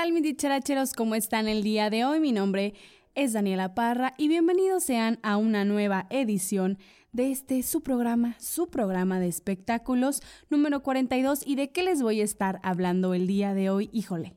[0.00, 0.94] tal mis dicharacheros?
[0.94, 2.20] ¿Cómo están el día de hoy?
[2.20, 2.72] Mi nombre
[3.14, 6.78] es Daniela Parra y bienvenidos sean a una nueva edición
[7.12, 12.22] de este su programa, su programa de espectáculos número 42 y de qué les voy
[12.22, 13.90] a estar hablando el día de hoy.
[13.92, 14.36] Híjole.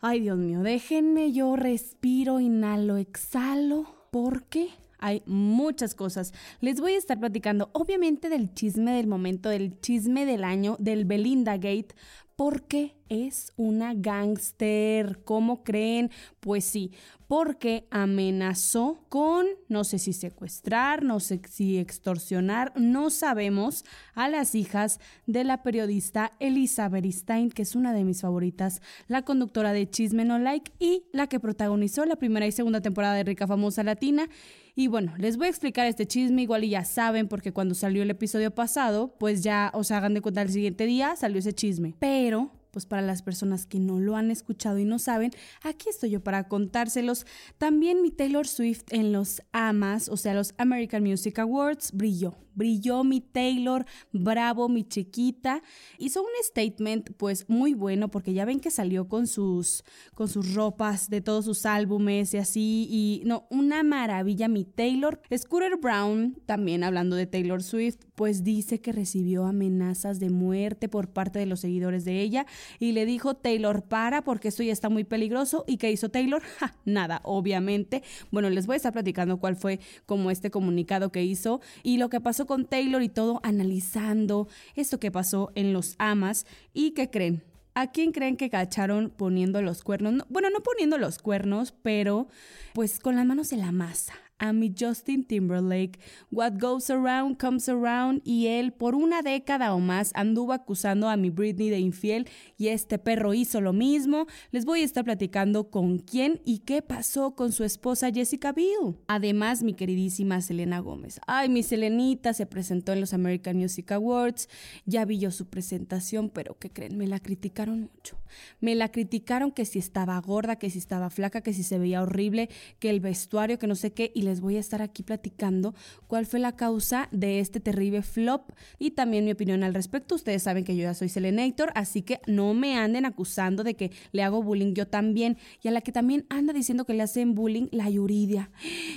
[0.00, 4.70] Ay, Dios mío, déjenme yo respiro, inhalo, exhalo, porque
[5.02, 6.32] hay muchas cosas.
[6.60, 11.04] Les voy a estar platicando, obviamente, del chisme del momento, del chisme del año, del
[11.04, 11.88] Belinda Gate,
[12.36, 15.22] porque es una gángster.
[15.24, 16.10] ¿Cómo creen?
[16.40, 16.92] Pues sí,
[17.28, 24.54] porque amenazó con, no sé si secuestrar, no sé si extorsionar, no sabemos, a las
[24.54, 29.88] hijas de la periodista Elizabeth Stein, que es una de mis favoritas, la conductora de
[29.88, 33.82] Chisme No Like y la que protagonizó la primera y segunda temporada de Rica Famosa
[33.82, 34.28] Latina.
[34.74, 38.02] Y bueno, les voy a explicar este chisme, igual y ya saben, porque cuando salió
[38.02, 41.94] el episodio pasado, pues ya os hagan de cuenta el siguiente día salió ese chisme.
[41.98, 45.30] Pero pues para las personas que no lo han escuchado y no saben,
[45.62, 47.26] aquí estoy yo para contárselos.
[47.58, 52.34] También mi Taylor Swift en los AMAs, o sea, los American Music Awards, brilló.
[52.54, 55.62] Brilló mi Taylor, bravo mi chiquita.
[55.98, 60.54] Hizo un statement pues muy bueno porque ya ven que salió con sus con sus
[60.54, 65.20] ropas de todos sus álbumes y así y no, una maravilla mi Taylor.
[65.36, 71.08] Scooter Brown, también hablando de Taylor Swift, pues dice que recibió amenazas de muerte por
[71.08, 72.46] parte de los seguidores de ella
[72.78, 76.42] y le dijo Taylor para porque esto ya está muy peligroso y qué hizo Taylor?
[76.84, 78.02] nada, obviamente.
[78.30, 82.08] Bueno, les voy a estar platicando cuál fue como este comunicado que hizo y lo
[82.08, 86.46] que pasó con Taylor y todo, analizando esto que pasó en los amas.
[86.72, 87.42] ¿Y qué creen?
[87.74, 90.26] ¿A quién creen que cacharon poniendo los cuernos?
[90.28, 92.28] bueno, no poniendo los cuernos, pero
[92.74, 96.00] pues con las manos en la masa a mi Justin Timberlake.
[96.30, 101.16] What goes around comes around y él por una década o más anduvo acusando a
[101.16, 104.26] mi Britney de infiel y este perro hizo lo mismo.
[104.50, 108.96] Les voy a estar platicando con quién y qué pasó con su esposa Jessica Biel.
[109.06, 111.20] Además, mi queridísima Selena Gómez.
[111.28, 114.48] Ay, mi Selenita se presentó en los American Music Awards.
[114.86, 116.98] Ya vi yo su presentación, pero ¿qué creen?
[116.98, 118.18] Me la criticaron mucho.
[118.60, 122.02] Me la criticaron que si estaba gorda, que si estaba flaca, que si se veía
[122.02, 122.48] horrible,
[122.78, 124.10] que el vestuario, que no sé qué.
[124.14, 125.74] Y les voy a estar aquí platicando
[126.06, 130.14] cuál fue la causa de este terrible flop y también mi opinión al respecto.
[130.14, 133.92] Ustedes saben que yo ya soy Selenator, así que no me anden acusando de que
[134.12, 135.36] le hago bullying yo también.
[135.62, 138.50] Y a la que también anda diciendo que le hacen bullying, la Yuridia.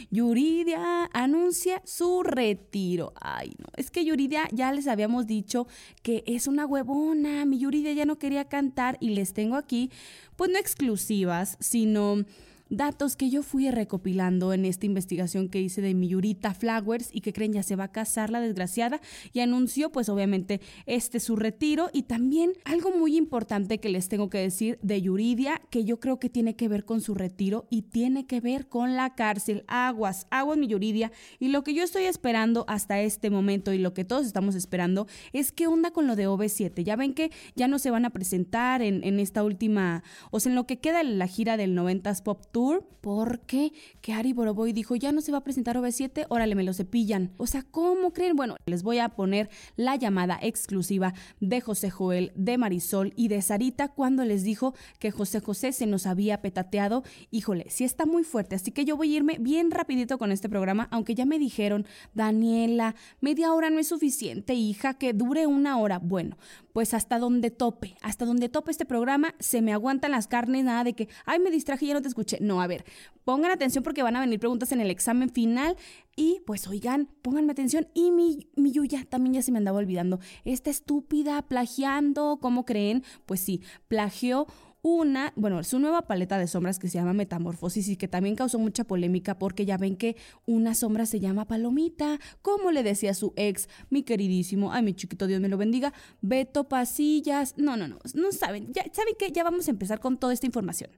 [0.09, 3.11] Yuridia anuncia su retiro.
[3.19, 5.67] Ay, no, es que Yuridia ya les habíamos dicho
[6.01, 7.43] que es una huevona.
[7.43, 9.91] Mi Yuridia ya no quería cantar y les tengo aquí,
[10.37, 12.23] pues no exclusivas, sino
[12.69, 17.21] datos que yo fui recopilando en esta investigación que hice de mi Yurita Flowers y
[17.21, 19.01] que creen ya se va a casar la desgraciada
[19.33, 24.29] y anunció pues obviamente este su retiro y también algo muy importante que les tengo
[24.29, 27.83] que decir de Yuridia que yo creo que tiene que ver con su retiro y
[27.83, 29.63] tiene que ver con la cárcel.
[29.67, 33.93] Aguas, aguas mi Yuridia y lo que yo estoy esperando hasta este momento y lo
[33.93, 36.83] que todos estamos esperando es qué onda con lo de OV7.
[36.83, 40.51] Ya ven que ya no se van a presentar en, en esta última, o sea,
[40.51, 44.95] en lo que queda la gira del 90s Pop Tour porque que Ari Boroboy dijo,
[44.95, 47.33] ya no se va a presentar OV7, órale, me lo cepillan.
[47.35, 48.37] O sea, ¿cómo creen?
[48.37, 53.41] Bueno, les voy a poner la llamada exclusiva de José Joel, de Marisol y de
[53.41, 57.03] Sarita cuando les dijo que José José se nos había petateado.
[57.29, 60.47] Híjole, sí está muy fuerte, así que yo voy a irme bien rapidito con este
[60.47, 65.77] programa, aunque ya me dijeron, Daniela, media hora no es suficiente, hija, que dure una
[65.77, 65.99] hora.
[65.99, 66.37] Bueno,
[66.75, 70.83] pues hasta donde tope, hasta donde tope este programa, se me aguantan las carnes, nada
[70.83, 72.37] de que, ay, me distraje ya no te escuché.
[72.41, 72.83] No, a ver,
[73.23, 75.77] pongan atención porque van a venir preguntas en el examen final
[76.17, 77.87] y pues oigan, pónganme atención.
[77.93, 80.19] Y mi, mi Yuya también ya se me andaba olvidando.
[80.43, 83.05] Esta estúpida plagiando, ¿cómo creen?
[83.25, 84.45] Pues sí, plagió
[84.85, 88.59] una, bueno, su nueva paleta de sombras que se llama Metamorfosis y que también causó
[88.59, 90.15] mucha polémica porque ya ven que
[90.45, 95.25] una sombra se llama Palomita, como le decía su ex, mi queridísimo, ay, mi chiquito,
[95.25, 95.91] Dios me lo bendiga,
[96.21, 97.55] Beto Pasillas.
[97.57, 100.45] No, no, no, no saben, ya saben que ya vamos a empezar con toda esta
[100.45, 100.91] información.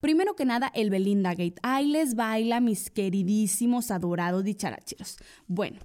[0.00, 1.56] Primero que nada, el Belinda Gate.
[1.62, 5.18] Ahí les baila, mis queridísimos, adorados dicharacheros.
[5.46, 5.80] Bueno,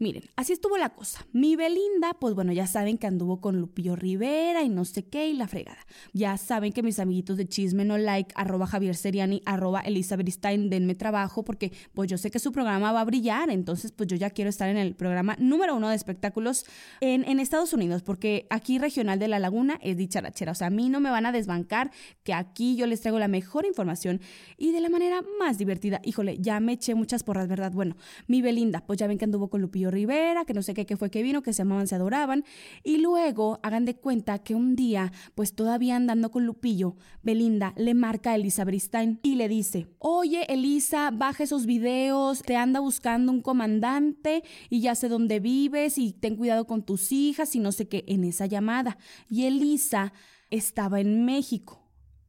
[0.00, 1.26] Miren, así estuvo la cosa.
[1.34, 5.28] Mi Belinda, pues bueno, ya saben que anduvo con Lupillo Rivera y no sé qué
[5.28, 5.76] y la fregada.
[6.14, 10.70] Ya saben que mis amiguitos de chisme no like, arroba Javier Seriani, arroba Elizabeth Stein,
[10.70, 14.16] denme trabajo porque pues yo sé que su programa va a brillar, entonces pues yo
[14.16, 16.64] ya quiero estar en el programa número uno de espectáculos
[17.02, 20.70] en, en Estados Unidos, porque aquí regional de La Laguna es dicharachera, o sea, a
[20.70, 21.90] mí no me van a desbancar
[22.22, 24.22] que aquí yo les traigo la mejor información
[24.56, 26.00] y de la manera más divertida.
[26.04, 27.72] Híjole, ya me eché muchas porras, ¿verdad?
[27.72, 27.98] Bueno,
[28.28, 31.10] mi Belinda, pues ya ven que anduvo con Lupillo Rivera, que no sé qué, fue
[31.10, 32.44] que vino, que se amaban, se adoraban.
[32.82, 37.94] Y luego hagan de cuenta que un día, pues todavía andando con Lupillo, Belinda le
[37.94, 43.32] marca a Elisa Bristain y le dice, oye Elisa, baja esos videos, te anda buscando
[43.32, 47.72] un comandante y ya sé dónde vives y ten cuidado con tus hijas y no
[47.72, 48.98] sé qué en esa llamada.
[49.28, 50.12] Y Elisa
[50.50, 51.80] estaba en México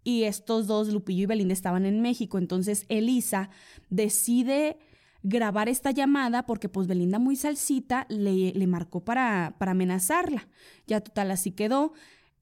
[0.03, 2.37] y estos dos, Lupillo y Belinda, estaban en México.
[2.37, 3.49] Entonces Elisa
[3.89, 4.77] decide
[5.23, 10.47] grabar esta llamada porque pues Belinda muy salsita le, le marcó para, para amenazarla.
[10.87, 11.93] Ya total así quedó.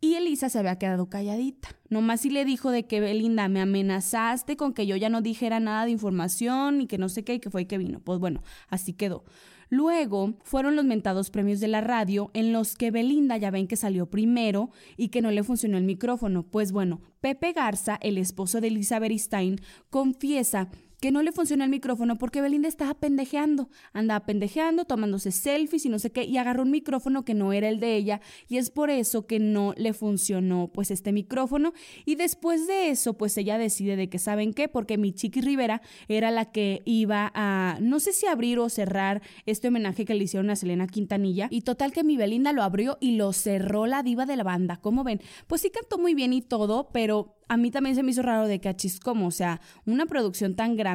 [0.01, 1.69] Y Elisa se había quedado calladita.
[1.89, 5.59] Nomás sí le dijo de que Belinda me amenazaste con que yo ya no dijera
[5.59, 7.99] nada de información y que no sé qué y que fue que vino.
[7.99, 9.25] Pues bueno, así quedó.
[9.69, 13.75] Luego fueron los mentados premios de la radio en los que Belinda ya ven que
[13.75, 16.43] salió primero y que no le funcionó el micrófono.
[16.43, 19.59] Pues bueno, Pepe Garza, el esposo de Elizabeth Stein,
[19.89, 25.85] confiesa que no le funciona el micrófono porque Belinda estaba pendejeando, andaba pendejeando, tomándose selfies
[25.85, 28.57] y no sé qué, y agarró un micrófono que no era el de ella, y
[28.57, 31.73] es por eso que no le funcionó pues este micrófono,
[32.05, 35.81] y después de eso pues ella decide de que saben qué, porque mi Chiqui Rivera
[36.07, 40.23] era la que iba a, no sé si abrir o cerrar este homenaje que le
[40.23, 44.03] hicieron a Selena Quintanilla, y total que mi Belinda lo abrió y lo cerró la
[44.03, 45.21] diva de la banda, ¿cómo ven?
[45.47, 48.47] Pues sí cantó muy bien y todo, pero a mí también se me hizo raro
[48.47, 48.69] de que
[49.03, 50.88] como, o sea, una producción tan grande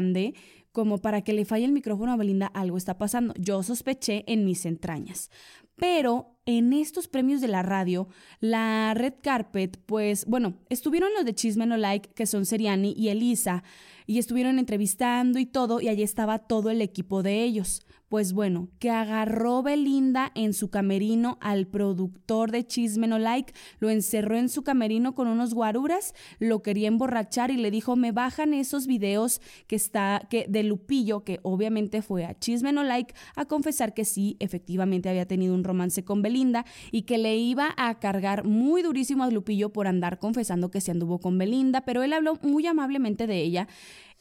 [0.73, 3.33] como para que le falle el micrófono a Belinda, algo está pasando.
[3.39, 5.31] Yo sospeché en mis entrañas.
[5.77, 8.09] Pero en estos premios de la radio,
[8.41, 13.09] la Red Carpet, pues bueno, estuvieron los de Chisme No Like, que son Seriani y
[13.09, 13.65] Elisa,
[14.07, 17.83] y estuvieron entrevistando y todo, y allí estaba todo el equipo de ellos.
[18.15, 23.91] Pues bueno, que agarró Belinda en su camerino al productor de Chisme No Like, lo
[23.91, 28.55] encerró en su camerino con unos guaruras, lo quería emborrachar y le dijo, me bajan
[28.55, 33.47] esos videos que está, que de Lupillo, que obviamente fue a Chisme No Like, a
[33.47, 37.99] confesar que sí, efectivamente había tenido un romance con Belinda y que le iba a
[37.99, 42.13] cargar muy durísimo a Lupillo por andar confesando que se anduvo con Belinda, pero él
[42.13, 43.67] habló muy amablemente de ella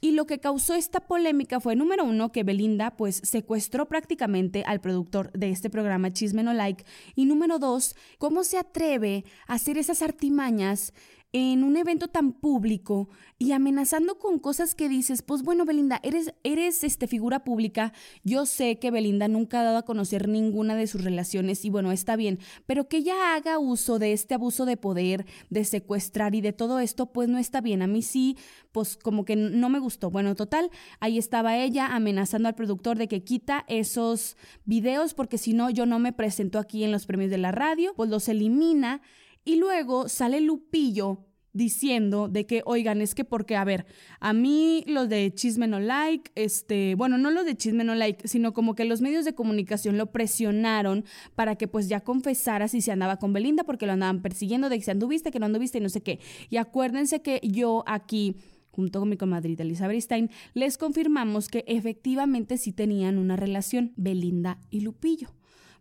[0.04, 4.82] y lo que causó esta polémica fue, número uno, que Belinda pues secuestró prácticamente al
[4.82, 6.84] productor de este programa Chisme No Like.
[7.16, 10.94] Y número dos, cómo se atreve a hacer esas artimañas
[11.34, 13.10] en un evento tan público
[13.40, 17.92] y amenazando con cosas que dices, pues bueno, Belinda, eres, eres este, figura pública,
[18.24, 21.92] yo sé que Belinda nunca ha dado a conocer ninguna de sus relaciones y bueno,
[21.92, 22.38] está bien,
[22.68, 26.80] pero que ella haga uso de este abuso de poder, de secuestrar y de todo
[26.80, 27.82] esto, pues no está bien.
[27.82, 28.38] A mí sí,
[28.72, 30.12] pues como que no me gustó.
[30.12, 30.70] Bueno, total,
[31.00, 35.88] ahí estaba ella amenazando al productor de que quita esos videos porque si no, yo
[35.88, 39.02] no me presento aquí en los premios de la radio, pues los elimina
[39.46, 43.86] y luego sale Lupillo diciendo de que, oigan, es que porque, a ver,
[44.20, 48.28] a mí los de Chisme No Like, este, bueno, no los de Chisme No Like,
[48.28, 52.82] sino como que los medios de comunicación lo presionaron para que pues ya confesara si
[52.82, 55.78] se andaba con Belinda porque lo andaban persiguiendo de que se anduviste, que no anduviste
[55.78, 56.20] y no sé qué.
[56.50, 58.36] Y acuérdense que yo aquí
[58.72, 64.60] junto con mi comadrita Elizabeth Stein, les confirmamos que efectivamente sí tenían una relación, Belinda
[64.72, 65.30] y Lupillo.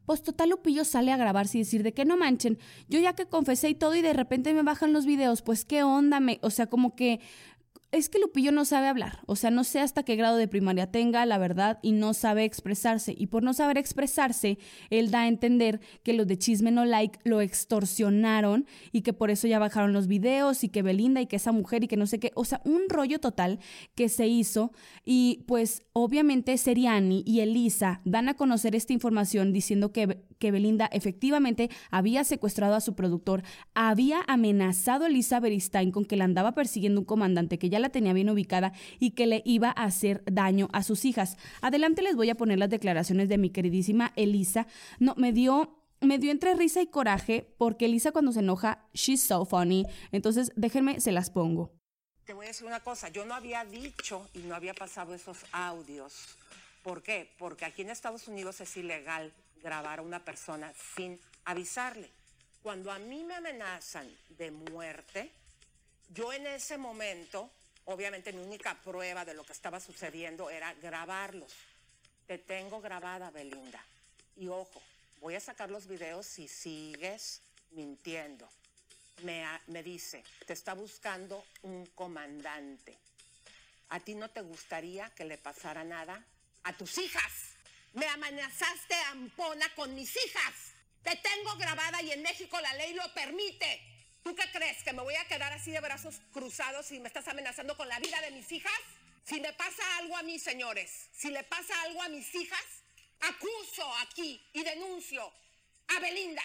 [0.07, 3.27] Pues total Lupillo sale a grabarse y decir de que no manchen, yo ya que
[3.27, 6.51] confesé y todo y de repente me bajan los videos, pues qué onda, me, o
[6.51, 7.21] sea, como que
[7.93, 10.91] es que Lupillo no sabe hablar, o sea, no sé hasta qué grado de primaria
[10.91, 13.15] tenga, la verdad, y no sabe expresarse.
[13.17, 14.59] Y por no saber expresarse,
[14.89, 19.31] él da a entender que los de Chisme No Like lo extorsionaron y que por
[19.31, 22.07] eso ya bajaron los videos y que Belinda y que esa mujer y que no
[22.07, 23.59] sé qué, o sea, un rollo total
[23.95, 24.73] que se hizo.
[25.05, 30.87] Y pues obviamente Seriani y Elisa dan a conocer esta información diciendo que, que Belinda
[30.87, 33.43] efectivamente había secuestrado a su productor,
[33.75, 37.91] había amenazado a Elisa Beristain con que la andaba persiguiendo un comandante que ya la
[37.91, 41.37] tenía bien ubicada y que le iba a hacer daño a sus hijas.
[41.61, 44.67] Adelante les voy a poner las declaraciones de mi queridísima Elisa.
[44.99, 49.23] No, me dio me dio entre risa y coraje porque Elisa cuando se enoja, she's
[49.23, 49.87] so funny.
[50.11, 51.71] Entonces, déjenme, se las pongo.
[52.25, 55.39] Te voy a decir una cosa, yo no había dicho y no había pasado esos
[55.53, 56.37] audios.
[56.83, 57.31] ¿Por qué?
[57.39, 62.11] Porque aquí en Estados Unidos es ilegal grabar a una persona sin avisarle.
[62.63, 65.31] Cuando a mí me amenazan de muerte,
[66.15, 67.51] yo en ese momento
[67.87, 71.53] Obviamente mi única prueba de lo que estaba sucediendo era grabarlos.
[72.27, 73.85] Te tengo grabada, Belinda.
[74.37, 74.81] Y ojo,
[75.21, 77.41] voy a sacar los videos si sigues
[77.73, 78.49] mintiendo.
[79.23, 82.97] Me, me dice, te está buscando un comandante.
[83.91, 86.25] ¿A ti no te gustaría que le pasara nada?
[86.63, 87.33] A tus hijas.
[87.95, 90.55] Me amenazaste, Ampona, con mis hijas.
[91.03, 93.92] Te tengo grabada y en México la ley lo permite.
[94.23, 94.83] ¿Tú qué crees?
[94.83, 97.99] ¿Que me voy a quedar así de brazos cruzados y me estás amenazando con la
[97.99, 98.73] vida de mis hijas?
[99.25, 102.65] Si le pasa algo a mí, señores, si le pasa algo a mis hijas,
[103.21, 105.33] acuso aquí y denuncio
[105.89, 106.43] a Belinda.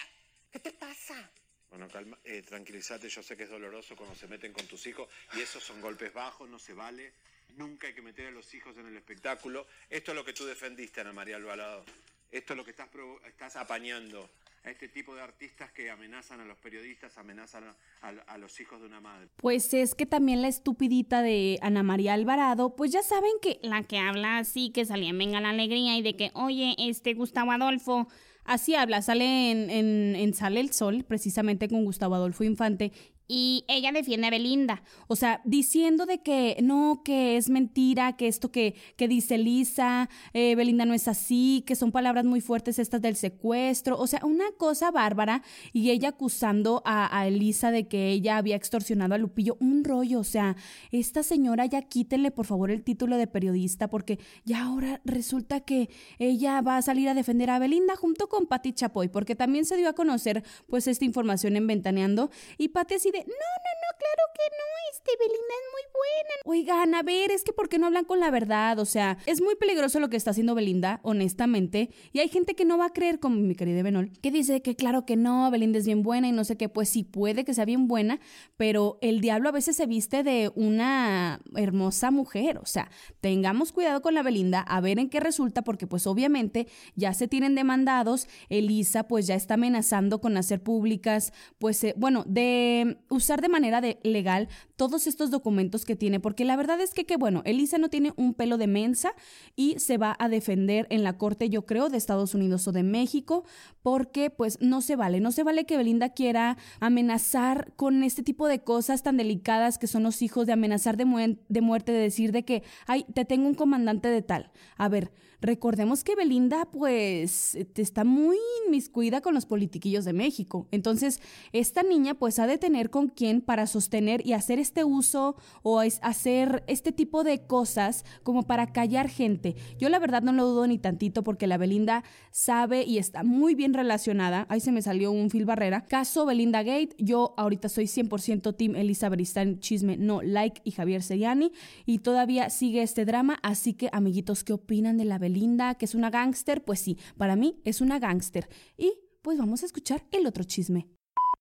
[0.50, 1.30] ¿Qué te pasa?
[1.70, 5.08] Bueno, calma, eh, tranquilízate, yo sé que es doloroso cuando se meten con tus hijos
[5.34, 7.12] y esos son golpes bajos, no se vale.
[7.56, 9.66] Nunca hay que meter a los hijos en el espectáculo.
[9.90, 11.84] Esto es lo que tú defendiste, Ana María Alvarado.
[12.30, 12.88] Esto es lo que estás,
[13.26, 14.30] estás apañando
[14.68, 17.64] a este tipo de artistas que amenazan a los periodistas, amenazan
[18.02, 19.28] a, los hijos de una madre.
[19.36, 23.84] Pues es que también la estupidita de Ana María Alvarado, pues ya saben que la
[23.84, 27.52] que habla así, que salía en Venga la Alegría y de que, oye, este Gustavo
[27.52, 28.08] Adolfo,
[28.44, 29.70] así habla, sale en,
[30.16, 32.92] en Sale el Sol, precisamente con Gustavo Adolfo Infante,
[33.28, 34.82] y ella defiende a Belinda.
[35.06, 40.08] O sea, diciendo de que no, que es mentira, que esto que, que dice Lisa,
[40.32, 43.98] eh, Belinda no es así, que son palabras muy fuertes estas del secuestro.
[43.98, 45.42] O sea, una cosa bárbara.
[45.74, 49.58] Y ella acusando a, a Elisa de que ella había extorsionado a Lupillo.
[49.60, 50.20] Un rollo.
[50.20, 50.56] O sea,
[50.90, 55.90] esta señora ya quítenle por favor el título de periodista porque ya ahora resulta que
[56.18, 59.76] ella va a salir a defender a Belinda junto con Patti Chapoy porque también se
[59.76, 64.24] dio a conocer pues esta información en Ventaneando y Patti así no, no, no, claro
[64.34, 66.34] que no, este Belinda es muy buena.
[66.44, 68.78] Oigan, a ver, es que ¿por qué no hablan con la verdad?
[68.78, 72.64] O sea, es muy peligroso lo que está haciendo Belinda, honestamente, y hay gente que
[72.64, 75.78] no va a creer, como mi querida Benol, que dice que claro que no, Belinda
[75.78, 78.20] es bien buena y no sé qué, pues sí puede que sea bien buena,
[78.56, 84.02] pero el diablo a veces se viste de una hermosa mujer, o sea, tengamos cuidado
[84.02, 88.28] con la Belinda, a ver en qué resulta, porque pues obviamente ya se tienen demandados,
[88.48, 93.80] Elisa pues ya está amenazando con hacer públicas, pues eh, bueno, de usar de manera
[93.80, 97.78] de legal todos estos documentos que tiene, porque la verdad es que, que, bueno, Elisa
[97.78, 99.12] no tiene un pelo de mensa
[99.56, 102.82] y se va a defender en la corte, yo creo, de Estados Unidos o de
[102.82, 103.44] México,
[103.82, 108.46] porque pues no se vale, no se vale que Belinda quiera amenazar con este tipo
[108.46, 112.32] de cosas tan delicadas que son los hijos, de amenazar de, de muerte, de decir
[112.32, 114.50] de que, ay, te tengo un comandante de tal.
[114.76, 118.36] A ver, recordemos que Belinda pues está muy
[118.66, 120.68] inmiscuida con los politiquillos de México.
[120.70, 121.20] Entonces,
[121.52, 125.78] esta niña pues ha de tener con quién para sostener y hacer este uso o
[125.78, 129.54] hacer este tipo de cosas como para callar gente.
[129.78, 132.02] Yo la verdad no lo dudo ni tantito porque la Belinda
[132.32, 134.46] sabe y está muy bien relacionada.
[134.48, 135.84] Ahí se me salió un fil barrera.
[135.84, 141.04] Caso Belinda Gate, yo ahorita soy 100% Team Elisa Beristán Chisme, no like y Javier
[141.04, 141.52] Seriani
[141.86, 145.76] y todavía sigue este drama, así que amiguitos, ¿qué opinan de la Belinda?
[145.76, 146.64] ¿Que es una gángster?
[146.64, 148.48] Pues sí, para mí es una gángster.
[148.76, 150.97] Y pues vamos a escuchar el otro chisme.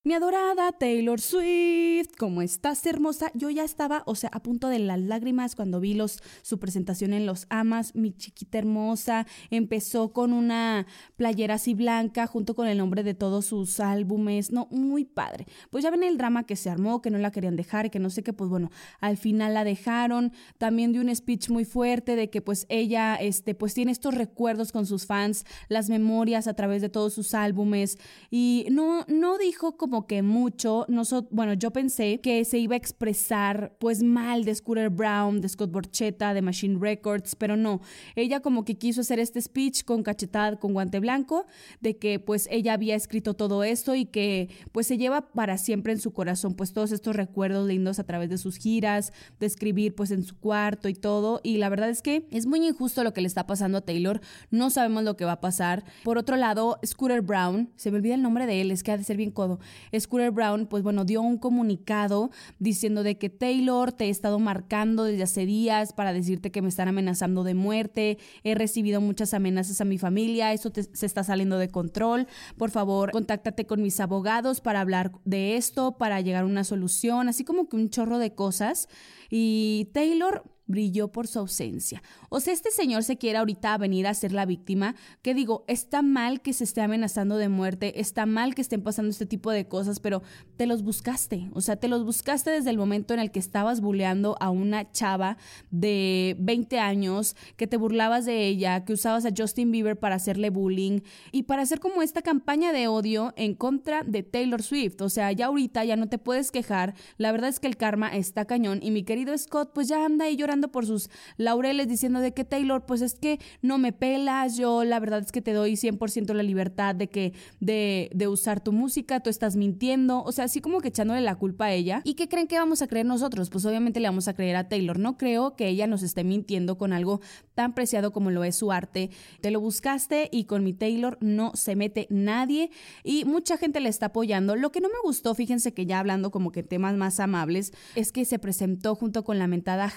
[0.08, 3.30] Mi adorada Taylor Swift, ¿cómo estás, hermosa?
[3.34, 6.00] Yo ya estaba, o sea, a punto de las lágrimas cuando vi
[6.44, 9.28] su presentación en Los Amas, mi chiquita hermosa.
[9.50, 10.88] Empezó con una
[11.18, 15.46] playera así blanca junto con el nombre de todos sus álbumes, no, muy padre.
[15.72, 18.10] Pues ya ven el drama que se armó, que no la querían dejar, que no
[18.10, 18.72] sé qué, pues bueno,
[19.02, 20.32] al final la dejaron.
[20.58, 24.72] También dio un speech muy fuerte de que pues ella, este, pues tiene estos recuerdos
[24.72, 27.98] con sus fans, las memorias a través de todos sus álbumes
[28.32, 30.86] y no, no dijo como que mucho,
[31.32, 35.72] bueno, yo pensé que se iba a expresar pues mal de Scooter Brown, de Scott
[35.72, 37.82] Borchetta, de Machine Records, pero no.
[38.16, 41.46] Ella como que quiso hacer este speech con cachetada, con guante blanco,
[41.82, 45.94] de que pues ella había escrito todo esto y que pues se lleva para siempre
[45.94, 49.96] en su corazón pues todos estos recuerdos lindos a través de sus giras, de escribir
[49.96, 51.40] pues en su cuarto y todo.
[51.44, 54.22] Y la verdad es que es muy injusto lo que le está pasando a Taylor.
[54.52, 55.86] No sabemos lo que va a pasar.
[56.04, 58.98] Por otro lado, Scooter Brown, se me olvida el nombre de él, es que ha
[58.98, 59.60] de ser bien codo.
[59.98, 65.04] Scooter Brown, pues bueno, dio un comunicado diciendo de que Taylor te he estado marcando
[65.04, 69.82] desde hace días para decirte que me están amenazando de muerte, he recibido muchas amenazas
[69.82, 74.62] a mi familia, eso se está saliendo de control, por favor, contáctate con mis abogados
[74.62, 78.34] para hablar de esto, para llegar a una solución, así como que un chorro de
[78.34, 78.88] cosas.
[79.30, 82.04] Y Taylor brilló por su ausencia.
[82.30, 86.02] O sea, este señor se quiere ahorita venir a ser la víctima, que digo, está
[86.02, 89.68] mal que se esté amenazando de muerte, está mal que estén pasando este tipo de
[89.68, 90.22] cosas, pero
[90.58, 93.82] te los buscaste, o sea, te los buscaste desde el momento en el que estabas
[93.82, 95.38] bulleando a una chava
[95.72, 100.50] de 20 años, que te burlabas de ella, que usabas a Justin Bieber para hacerle
[100.50, 105.02] bullying y para hacer como esta campaña de odio en contra de Taylor Swift.
[105.02, 106.96] O sea, ya ahorita ya no te puedes quejar.
[107.18, 110.26] La verdad es que el karma está cañón y mi querido Scott pues ya anda
[110.26, 114.58] ahí llorando por sus laureles diciendo de que Taylor pues es que no me pelas,
[114.58, 118.62] yo la verdad es que te doy 100% la libertad de que de, de usar
[118.62, 122.02] tu música, tú estás mintiendo, o sea, así como que echándole la culpa a ella.
[122.04, 123.50] ¿Y qué creen que vamos a creer nosotros?
[123.50, 125.00] Pues obviamente le vamos a creer a Taylor.
[125.00, 127.22] No creo que ella nos esté mintiendo con algo
[127.54, 129.10] tan preciado como lo es su arte.
[129.42, 132.72] Te lo buscaste y con mi Taylor no se mete nadie
[133.04, 134.56] y mucha gente le está apoyando.
[134.56, 138.12] Lo que no me gustó, fíjense que ya hablando como que temas más amables, es
[138.12, 139.90] que se presentó junto con la mentada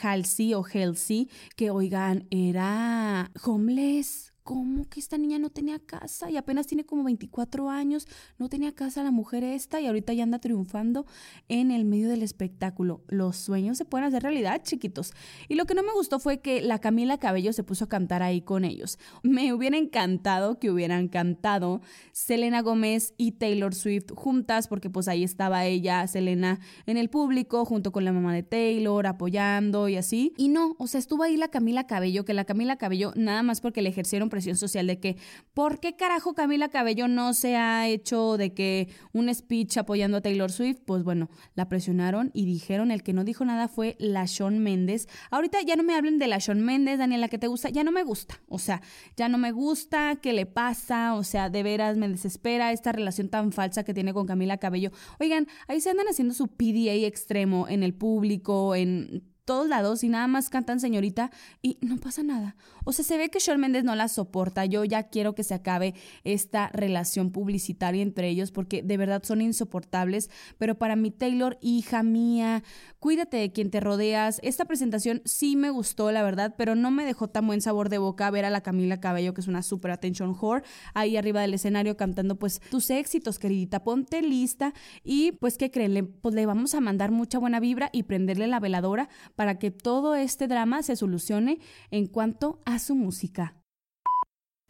[0.55, 6.31] O Halsey, que oigan, era homeless ¿cómo que esta niña no tenía casa?
[6.31, 8.07] Y apenas tiene como 24 años,
[8.39, 11.07] no tenía casa la mujer esta y ahorita ya anda triunfando
[11.49, 13.03] en el medio del espectáculo.
[13.09, 15.13] Los sueños se pueden hacer realidad, chiquitos.
[15.49, 18.23] Y lo que no me gustó fue que la Camila Cabello se puso a cantar
[18.23, 18.99] ahí con ellos.
[19.23, 21.83] Me hubiera encantado que hubieran cantado
[22.13, 27.65] Selena Gómez y Taylor Swift juntas, porque pues ahí estaba ella, Selena, en el público,
[27.65, 30.33] junto con la mamá de Taylor, apoyando y así.
[30.37, 33.61] Y no, o sea, estuvo ahí la Camila Cabello, que la Camila Cabello, nada más
[33.61, 35.17] porque le ejercieron social de que,
[35.55, 40.21] ¿por qué carajo Camila Cabello no se ha hecho de que un speech apoyando a
[40.21, 40.79] Taylor Swift?
[40.85, 45.09] Pues bueno, la presionaron y dijeron, el que no dijo nada fue la Shawn Méndez.
[45.31, 47.93] Ahorita ya no me hablen de la Shawn Méndez, Daniela, que te gusta, ya no
[47.93, 48.41] me gusta.
[48.49, 48.83] O sea,
[49.17, 51.15] ya no me gusta, ¿qué le pasa?
[51.15, 54.91] O sea, de veras me desespera esta relación tan falsa que tiene con Camila Cabello.
[55.19, 60.09] Oigan, ahí se andan haciendo su PDA extremo en el público, en todos lados y
[60.09, 61.31] nada más cantan señorita
[61.63, 62.57] y no pasa nada.
[62.85, 64.65] O sea, se ve que Shawn Mendes no la soporta.
[64.65, 65.95] Yo ya quiero que se acabe
[66.25, 70.31] esta relación publicitaria entre ellos porque de verdad son insoportables.
[70.59, 72.63] Pero para mi Taylor, hija mía,
[72.99, 74.41] cuídate de quien te rodeas.
[74.43, 77.99] Esta presentación sí me gustó, la verdad, pero no me dejó tan buen sabor de
[77.99, 81.55] boca ver a la Camila Cabello, que es una super attention whore, ahí arriba del
[81.55, 83.83] escenario cantando pues tus éxitos, queridita.
[83.85, 84.73] Ponte lista
[85.05, 85.95] y pues, ¿qué creen?
[85.95, 89.09] Le, pues le vamos a mandar mucha buena vibra y prenderle la veladora
[89.41, 93.60] para que todo este drama se solucione en cuanto a su música.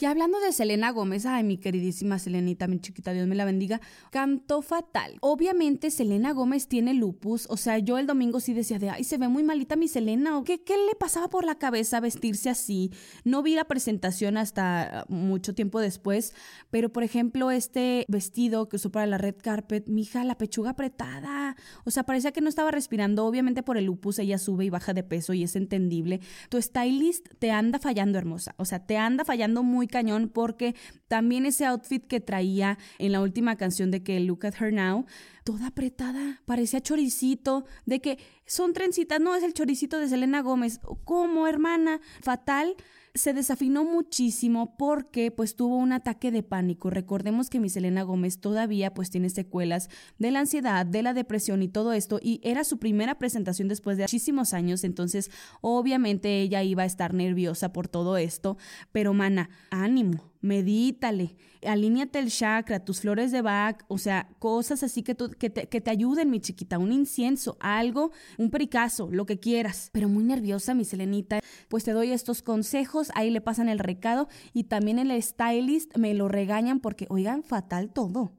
[0.01, 3.83] Y hablando de Selena Gómez, ay, mi queridísima Selenita, mi chiquita, Dios me la bendiga,
[4.11, 5.19] cantó fatal.
[5.21, 9.19] Obviamente Selena Gómez tiene lupus, o sea, yo el domingo sí decía de, ay, se
[9.19, 12.91] ve muy malita mi Selena, o qué, qué le pasaba por la cabeza vestirse así.
[13.25, 16.33] No vi la presentación hasta mucho tiempo después,
[16.71, 21.57] pero por ejemplo, este vestido que usó para la red carpet, mija, la pechuga apretada,
[21.85, 24.95] o sea, parecía que no estaba respirando, obviamente por el lupus ella sube y baja
[24.95, 26.21] de peso y es entendible.
[26.49, 30.75] Tu stylist te anda fallando, hermosa, o sea, te anda fallando muy cañón porque
[31.09, 35.07] también ese outfit que traía en la última canción de que Look at Her Now,
[35.45, 40.81] toda apretada, parecía choricito, de que son trencitas, no es el choricito de Selena Gómez,
[41.05, 42.01] ¿cómo hermana?
[42.23, 42.77] Fatal
[43.15, 46.91] se desafinó muchísimo porque pues tuvo un ataque de pánico.
[46.91, 51.63] Recordemos que mi Selena Gómez todavía pues tiene secuelas de la ansiedad, de la depresión
[51.63, 56.63] y todo esto y era su primera presentación después de muchísimos años, entonces obviamente ella
[56.63, 58.57] iba a estar nerviosa por todo esto,
[58.93, 65.03] pero mana, ánimo, medítale, alíñate el chakra, tus flores de Bach, o sea, cosas así
[65.03, 69.91] que, que, te, ayuden, mi chiquita, un incienso, algo, un pericazo, lo que quieras.
[69.93, 74.29] Pero muy nerviosa, mi Selenita, pues te doy estos consejos, ahí le pasan el recado
[74.53, 78.33] y también el stylist me lo regañan porque, oigan, fatal todo.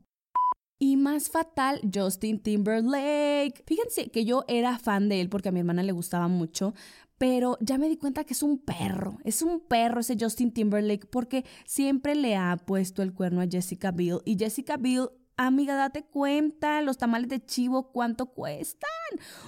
[0.84, 3.64] Y más fatal, Justin Timberlake.
[3.68, 6.74] Fíjense que yo era fan de él porque a mi hermana le gustaba mucho,
[7.22, 11.06] pero ya me di cuenta que es un perro, es un perro ese Justin Timberlake
[11.06, 16.02] porque siempre le ha puesto el cuerno a Jessica Biel y Jessica Biel Amiga, date
[16.02, 18.90] cuenta, los tamales de chivo, ¿cuánto cuestan?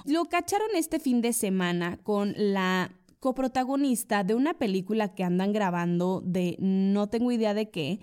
[0.04, 6.22] Lo cacharon este fin de semana con la coprotagonista de una película que andan grabando
[6.24, 7.98] de no tengo idea de qué,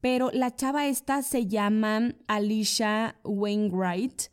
[0.00, 4.30] pero la chava esta se llama Alicia Wainwright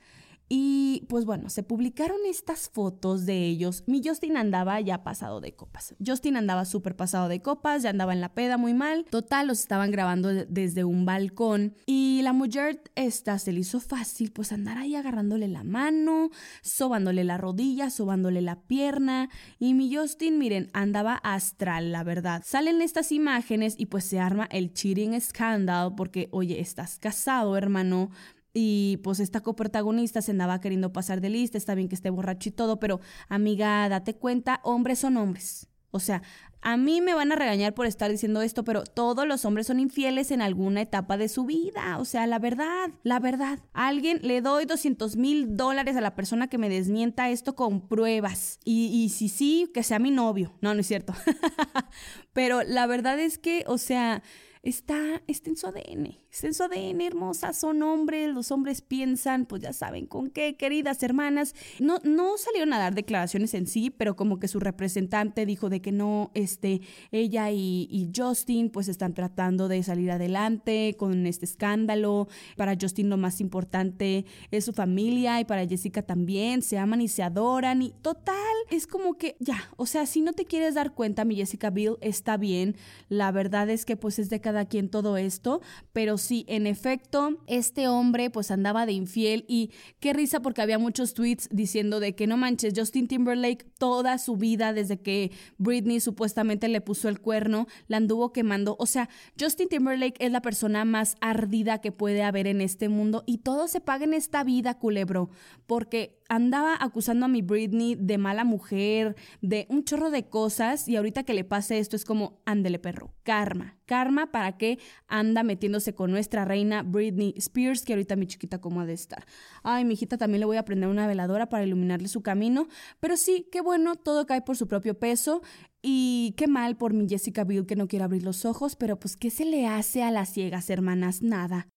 [0.50, 3.84] y pues bueno, se publicaron estas fotos de ellos.
[3.88, 5.96] Mi Justin andaba ya pasado de copas.
[6.06, 9.06] Justin andaba súper pasado de copas, ya andaba en la peda muy mal.
[9.10, 11.76] Total, los estaban grabando desde un balcón.
[11.86, 16.30] Y la mujer esta se le hizo fácil pues andar ahí agarrándole la mano,
[16.62, 19.30] sobándole la rodilla, sobándole la pierna.
[19.60, 22.44] Y mi Justin, miren, andaba astral, la verdad.
[22.46, 28.12] Salen estas imágenes y pues se arma el cheating scandal porque, oye, estás casado, hermano
[28.54, 32.50] y pues esta coprotagonista se andaba queriendo pasar de lista, está bien que esté borracho
[32.50, 35.68] y todo, pero amiga, date cuenta, hombres son hombres.
[35.96, 36.24] O sea,
[36.62, 39.80] a mí me van a regañar por estar diciendo esto, pero todos los hombres son
[39.80, 42.00] infieles en alguna etapa de su vida.
[42.00, 43.60] O sea, la verdad, la verdad.
[43.74, 48.60] alguien le doy 200 mil dólares a la persona que me desmienta esto con pruebas.
[48.64, 50.54] Y, y si sí, que sea mi novio.
[50.62, 51.14] No, no es cierto.
[52.34, 54.24] pero la verdad es que, o sea,
[54.64, 56.23] está, está en su ADN.
[56.34, 57.54] Está en su ADN, hermosa.
[57.54, 61.54] Son hombres, los hombres piensan, pues ya saben con qué, queridas hermanas.
[61.80, 65.80] No, no salieron a dar declaraciones en sí, pero como que su representante dijo de
[65.80, 71.46] que no, este, ella y, y Justin pues están tratando de salir adelante con este
[71.46, 72.28] escándalo.
[72.58, 76.64] Para Justin lo más importante es su familia y para Jessica también.
[76.64, 78.36] Se aman y se adoran y total,
[78.72, 81.98] es como que ya, o sea, si no te quieres dar cuenta, mi Jessica Bill
[82.02, 82.76] está bien.
[83.08, 86.68] La verdad es que pues es de cada aquí en todo esto, pero sí, en
[86.68, 92.00] efecto, este hombre pues andaba de infiel y qué risa porque había muchos tweets diciendo
[92.00, 97.10] de que no manches, Justin Timberlake toda su vida desde que Britney supuestamente le puso
[97.10, 99.10] el cuerno, la anduvo quemando, o sea,
[99.40, 103.68] Justin Timberlake es la persona más ardida que puede haber en este mundo y todo
[103.68, 105.30] se paga en esta vida, culebro,
[105.68, 110.96] porque andaba acusando a mi Britney de mala mujer, de un chorro de cosas y
[110.96, 115.94] ahorita que le pase esto es como, ándele perro, karma, karma para que anda metiéndose
[115.94, 119.26] con nuestra reina Britney Spears, que ahorita mi chiquita como ha de estar.
[119.64, 122.68] Ay, mi hijita también le voy a prender una veladora para iluminarle su camino,
[123.00, 125.42] pero sí, qué bueno, todo cae por su propio peso.
[125.86, 129.18] Y qué mal por mi Jessica Bill que no quiere abrir los ojos, pero pues
[129.18, 131.22] ¿qué se le hace a las ciegas, hermanas?
[131.22, 131.68] Nada.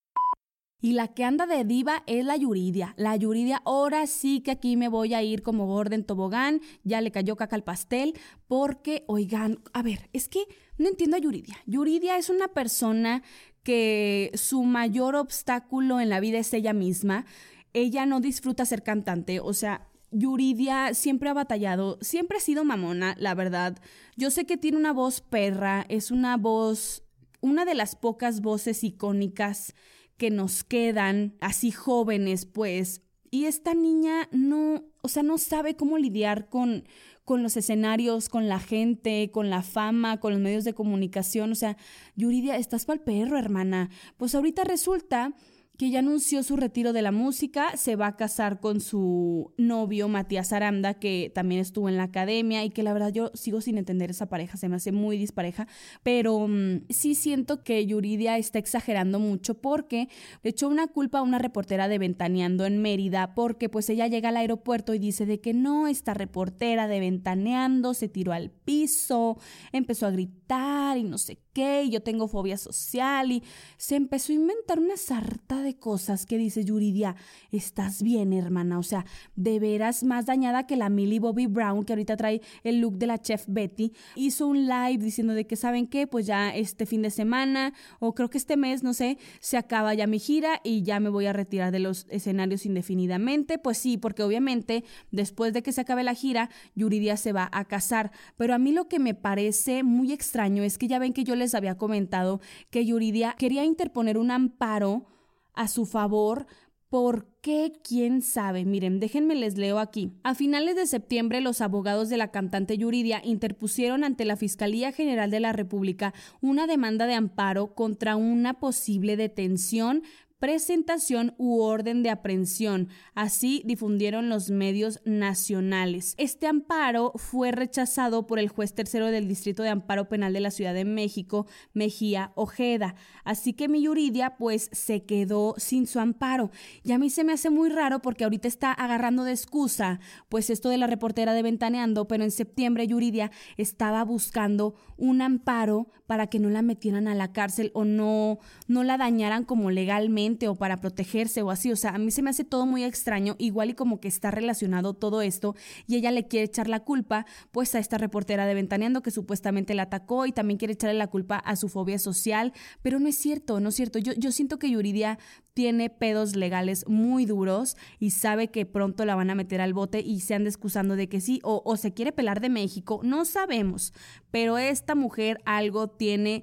[0.81, 2.95] Y la que anda de diva es la Yuridia.
[2.99, 7.11] La Yuridia, ahora sí que aquí me voy a ir como Gordon Tobogán, ya le
[7.11, 8.15] cayó caca al pastel,
[8.47, 10.45] porque, oigan, a ver, es que
[10.77, 11.57] no entiendo a Yuridia.
[11.67, 13.23] Yuridia es una persona
[13.63, 17.25] que su mayor obstáculo en la vida es ella misma.
[17.73, 23.17] Ella no disfruta ser cantante, o sea, Yuridia siempre ha batallado, siempre ha sido mamona,
[23.19, 23.79] la verdad.
[24.17, 27.03] Yo sé que tiene una voz perra, es una voz,
[27.41, 29.75] una de las pocas voces icónicas
[30.17, 33.03] que nos quedan así jóvenes, pues.
[33.31, 36.85] Y esta niña no, o sea, no sabe cómo lidiar con,
[37.25, 41.53] con los escenarios, con la gente, con la fama, con los medios de comunicación.
[41.53, 41.77] O sea,
[42.15, 43.91] Yuridia, estás para el perro, hermana.
[44.17, 45.35] Pues ahorita resulta
[45.77, 50.09] que ya anunció su retiro de la música, se va a casar con su novio
[50.09, 53.77] Matías Aranda, que también estuvo en la academia y que la verdad yo sigo sin
[53.77, 55.67] entender esa pareja, se me hace muy dispareja,
[56.03, 60.09] pero mm, sí siento que Yuridia está exagerando mucho porque
[60.43, 64.31] le echó una culpa a una reportera de Ventaneando en Mérida porque pues ella llega
[64.31, 69.39] al aeropuerto y dice de que no, esta reportera de Ventaneando se tiró al piso,
[69.73, 73.43] empezó a gritar y no sé qué, y yo tengo fobia social y
[73.77, 77.17] se empezó a inventar una sarta de cosas que dice Yuridia,
[77.51, 81.93] estás bien hermana, o sea, de veras más dañada que la Millie Bobby Brown que
[81.93, 85.89] ahorita trae el look de la chef Betty, hizo un live diciendo de que saben
[85.89, 89.57] qué, pues ya este fin de semana o creo que este mes, no sé, se
[89.57, 93.79] acaba ya mi gira y ya me voy a retirar de los escenarios indefinidamente, pues
[93.79, 98.13] sí, porque obviamente después de que se acabe la gira, Yuridia se va a casar,
[98.37, 101.35] pero a mí lo que me parece muy extraño es que ya ven que yo
[101.35, 105.16] les había comentado que Yuridia quería interponer un amparo
[105.57, 106.47] a su favor
[106.89, 107.73] ¿Por qué?
[107.83, 108.65] ¿Quién sabe?
[108.65, 110.13] Miren, déjenme les leo aquí.
[110.23, 115.29] A finales de septiembre, los abogados de la cantante Yuridia interpusieron ante la Fiscalía General
[115.29, 120.05] de la República una demanda de amparo contra una posible detención,
[120.39, 122.89] presentación u orden de aprehensión.
[123.15, 126.15] Así difundieron los medios nacionales.
[126.19, 130.51] Este amparo fue rechazado por el juez tercero del Distrito de Amparo Penal de la
[130.51, 132.95] Ciudad de México, Mejía Ojeda.
[133.25, 136.51] Así que mi Yuridia pues se quedó sin su amparo.
[136.83, 140.51] Y a mí se me hace muy raro porque ahorita está agarrando de excusa pues
[140.51, 146.27] esto de la reportera de Ventaneando, pero en septiembre Yuridia estaba buscando un amparo para
[146.27, 148.39] que no la metieran a la cárcel o no,
[148.69, 151.73] no la dañaran como legalmente o para protegerse o así.
[151.73, 154.31] O sea, a mí se me hace todo muy extraño, igual y como que está
[154.31, 155.55] relacionado todo esto
[155.87, 159.75] y ella le quiere echar la culpa pues a esta reportera de Ventaneando que supuestamente
[159.75, 163.17] la atacó y también quiere echarle la culpa a su fobia social, pero no es
[163.17, 163.99] cierto, no es cierto.
[163.99, 165.19] Yo, yo siento que Yuridia
[165.57, 170.01] tiene pedos legales muy duros y sabe que pronto la van a meter al bote
[170.01, 173.95] y se anda excusando de que sí o, se quiere pelar de México, no sabemos,
[174.31, 176.43] pero esta mujer algo tiene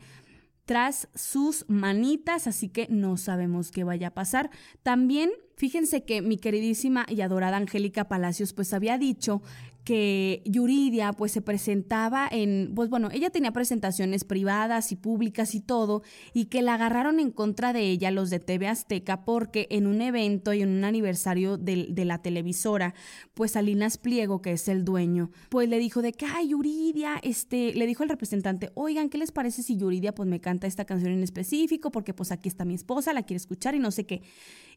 [0.66, 4.50] tras sus manitas, así que no sabemos qué vaya a pasar.
[4.82, 9.44] También, fíjense que mi queridísima y adorada Angélica Palacios pues había dicho
[9.84, 15.60] que Yuridia pues se presentaba en, pues bueno, ella tenía presentaciones privadas y públicas y
[15.60, 19.88] todo, y que la agarraron en contra de ella los de TV Azteca porque en
[19.88, 22.94] un evento y en un aniversario de, de la televisora,
[23.34, 27.74] pues Salinas Pliego, que es el dueño, pues le dijo de que, ay, Yuridia, este,
[27.74, 31.12] le dijo al representante, oigan, ¿qué les parece si Yuridia pues me canta esta canción
[31.12, 31.92] en específico?
[31.92, 34.22] Porque pues aquí está mi esposa, la quiere escuchar y no sé qué.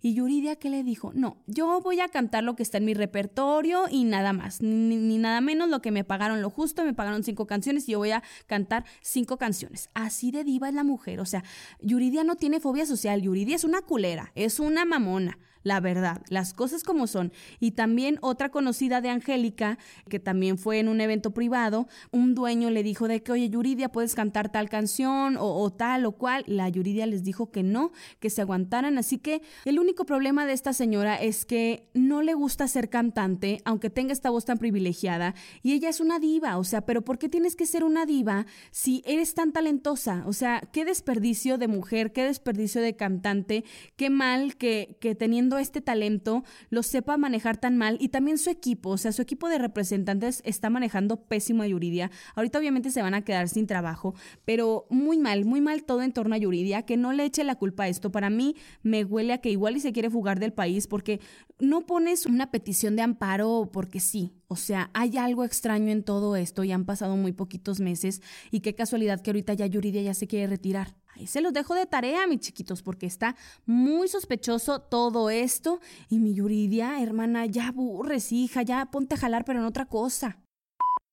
[0.03, 1.13] Y Yuridia, ¿qué le dijo?
[1.15, 4.97] No, yo voy a cantar lo que está en mi repertorio y nada más, ni,
[4.97, 7.99] ni, nada menos lo que me pagaron lo justo, me pagaron cinco canciones y yo
[7.99, 9.91] voy a cantar cinco canciones.
[9.95, 11.45] Así de diva es la mujer, o sea,
[11.81, 16.55] Yuridia no tiene fobia social, Yuridia es una culera, es una mamona la verdad, las
[16.55, 17.33] cosas como son.
[17.59, 22.71] Y también otra conocida de Angélica, que también fue en un evento privado, un dueño
[22.71, 26.45] le dijo de que, oye, Yuridia, puedes cantar tal canción o, o tal o cual.
[26.47, 28.97] La Yuridia les dijo que no, que se aguantaran.
[28.97, 33.61] Así que el único problema de esta señora es que no le gusta ser cantante,
[33.65, 35.35] aunque tenga esta voz tan privilegiada.
[35.65, 38.47] Y ella es una diva, o sea, pero ¿por qué tienes que ser una diva
[38.71, 40.23] si eres tan talentosa?
[40.29, 43.65] O sea, qué desperdicio de mujer, qué desperdicio de cantante,
[43.97, 48.51] qué mal que, que teniendo este talento lo sepa manejar tan mal y también su
[48.51, 52.11] equipo, o sea, su equipo de representantes está manejando pésimo a Yuridia.
[52.35, 54.15] Ahorita obviamente se van a quedar sin trabajo,
[54.45, 57.57] pero muy mal, muy mal todo en torno a Yuridia, que no le eche la
[57.57, 58.11] culpa a esto.
[58.11, 61.21] Para mí me huele a que igual y se quiere fugar del país porque
[61.59, 64.33] no pones una petición de amparo porque sí.
[64.49, 68.61] O sea, hay algo extraño en todo esto y han pasado muy poquitos meses y
[68.61, 70.95] qué casualidad que ahorita ya Yuridia ya se quiere retirar.
[71.17, 75.81] Ahí se los dejo de tarea, mis chiquitos, porque está muy sospechoso todo esto.
[76.11, 80.39] Y mi Yuridia, hermana, ya aburres, hija, ya ponte a jalar, pero en otra cosa.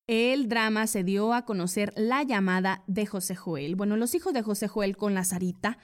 [0.06, 3.74] El drama se dio a conocer la llamada de José Joel.
[3.74, 5.78] Bueno, los hijos de José Joel con la Sarita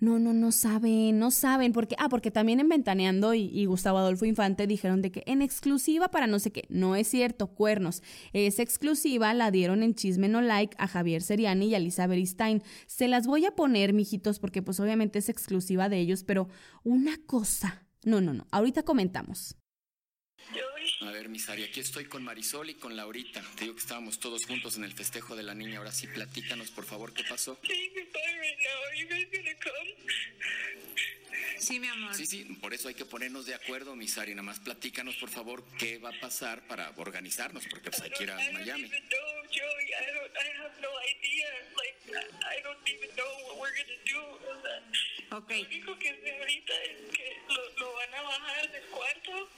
[0.00, 3.98] no, no, no saben, no saben, porque, ah, porque también en Ventaneando y, y, Gustavo
[3.98, 8.02] Adolfo Infante dijeron de que en exclusiva para no sé qué, no es cierto, cuernos,
[8.32, 12.62] esa exclusiva la dieron en Chisme No Like a Javier Seriani y a Lisa Beristain.
[12.86, 16.48] Se las voy a poner, mijitos, porque pues obviamente es exclusiva de ellos, pero
[16.84, 19.56] una cosa, no, no, no, ahorita comentamos.
[21.00, 23.42] A ver, Misari, aquí estoy con Marisol y con Laurita.
[23.56, 25.78] Te digo que estábamos todos juntos en el festejo de la niña.
[25.78, 27.58] Ahora sí, platícanos, por favor, ¿qué pasó?
[31.58, 32.14] Sí, mi amor.
[32.14, 34.32] Sí, sí, por eso hay que ponernos de acuerdo, Misari.
[34.32, 38.24] Nada más platícanos, por favor, qué va a pasar para organizarnos, porque pues hay que
[38.24, 38.90] ir a Miami.
[45.30, 45.50] Ok.
[45.50, 49.48] Lo único que sé ahorita es que lo, lo van a bajar del cuarto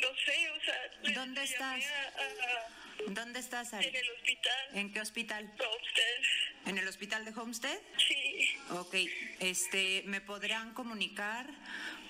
[0.00, 0.90] no sé, o sea...
[1.02, 1.80] le- ¿Dónde estás?
[1.80, 3.86] llamé a- a- ¿Dónde estás, Ari?
[3.88, 4.68] en el hospital.
[4.74, 5.44] ¿En qué hospital?
[5.44, 6.66] Homestead.
[6.66, 7.78] ¿En el hospital de Homestead?
[8.06, 8.58] Sí.
[8.70, 8.94] Ok,
[9.40, 11.46] este, ¿me podrán comunicar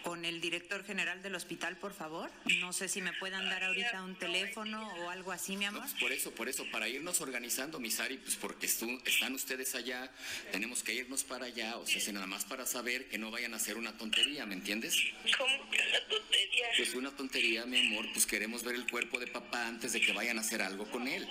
[0.09, 2.31] con el director general del hospital, por favor?
[2.61, 5.83] No sé si me puedan dar ahorita un teléfono o algo así, mi No, amor.
[5.83, 10.11] pues por eso, por eso, para irnos organizando, Misari, pues porque estu- están ustedes allá,
[10.51, 13.53] tenemos que irnos para allá, o sea, si nada más para saber que no vayan
[13.53, 14.97] a hacer una tontería, ¿me entiendes?
[15.37, 16.67] ¿Cómo que la tontería?
[16.79, 20.13] Pues una tontería, mi amor, pues queremos ver el cuerpo de papá antes de que
[20.15, 21.29] vayan a hacer algo con él.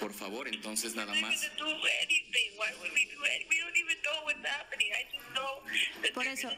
[0.00, 1.48] Por favor, entonces nada más.
[6.12, 6.50] Por eso-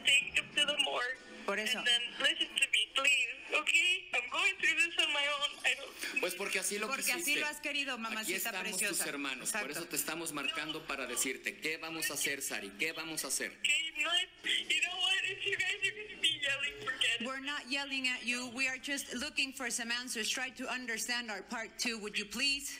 [1.45, 1.77] Por eso.
[1.77, 3.29] And then listen to me, please.
[3.53, 4.03] Okay?
[4.15, 5.49] I'm going through this on my own.
[5.63, 6.21] I don't.
[6.21, 7.39] Pues porque así lo Porque así quisiste.
[7.41, 9.03] lo has querido, Aquí estamos preciosa.
[9.03, 12.93] tus hermanos, por eso te estamos marcando para decirte qué vamos a hacer, Sari, qué
[12.93, 13.51] vamos a hacer.
[13.59, 14.27] Okay, you know what?
[14.69, 15.23] You know what?
[15.29, 17.27] If you guys are gonna be yelling, forget it.
[17.27, 18.49] We're not yelling at you.
[18.55, 20.27] We are just looking for some answers.
[20.29, 21.99] Try to understand our part too.
[21.99, 22.79] Would you please?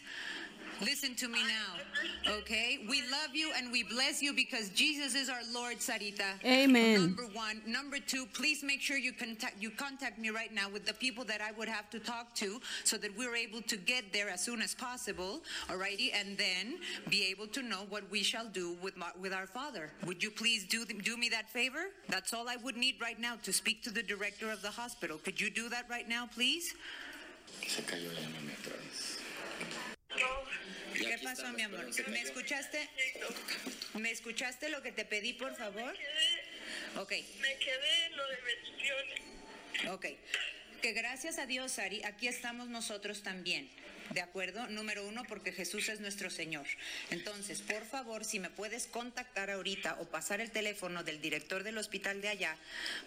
[0.82, 2.80] Listen to me now, okay?
[2.90, 6.44] We love you and we bless you because Jesus is our Lord, Sarita.
[6.44, 7.00] Amen.
[7.00, 7.62] Number one.
[7.66, 11.24] Number two, please make sure you contact you contact me right now with the people
[11.26, 14.44] that I would have to talk to so that we're able to get there as
[14.44, 18.98] soon as possible, alrighty, and then be able to know what we shall do with
[18.98, 19.92] my, with our father.
[20.06, 21.86] Would you please do do me that favor?
[22.10, 25.18] That's all I would need right now to speak to the director of the hospital.
[25.24, 26.76] Could you do that right now, please?
[30.94, 31.86] ¿Qué pasó, mi amor?
[32.10, 32.90] ¿Me escuchaste?
[33.96, 35.94] ¿Me escuchaste lo que te pedí, por favor?
[35.94, 36.56] Quedé-
[36.98, 39.22] Ok, Me quedé en lo de bendiciones.
[39.92, 40.06] ok.
[40.82, 43.70] Que gracias a Dios, Ari, aquí estamos nosotros también.
[44.12, 44.68] ¿De acuerdo?
[44.68, 46.66] Número uno, porque Jesús es nuestro Señor.
[47.10, 51.78] Entonces, por favor, si me puedes contactar ahorita o pasar el teléfono del director del
[51.78, 52.56] hospital de allá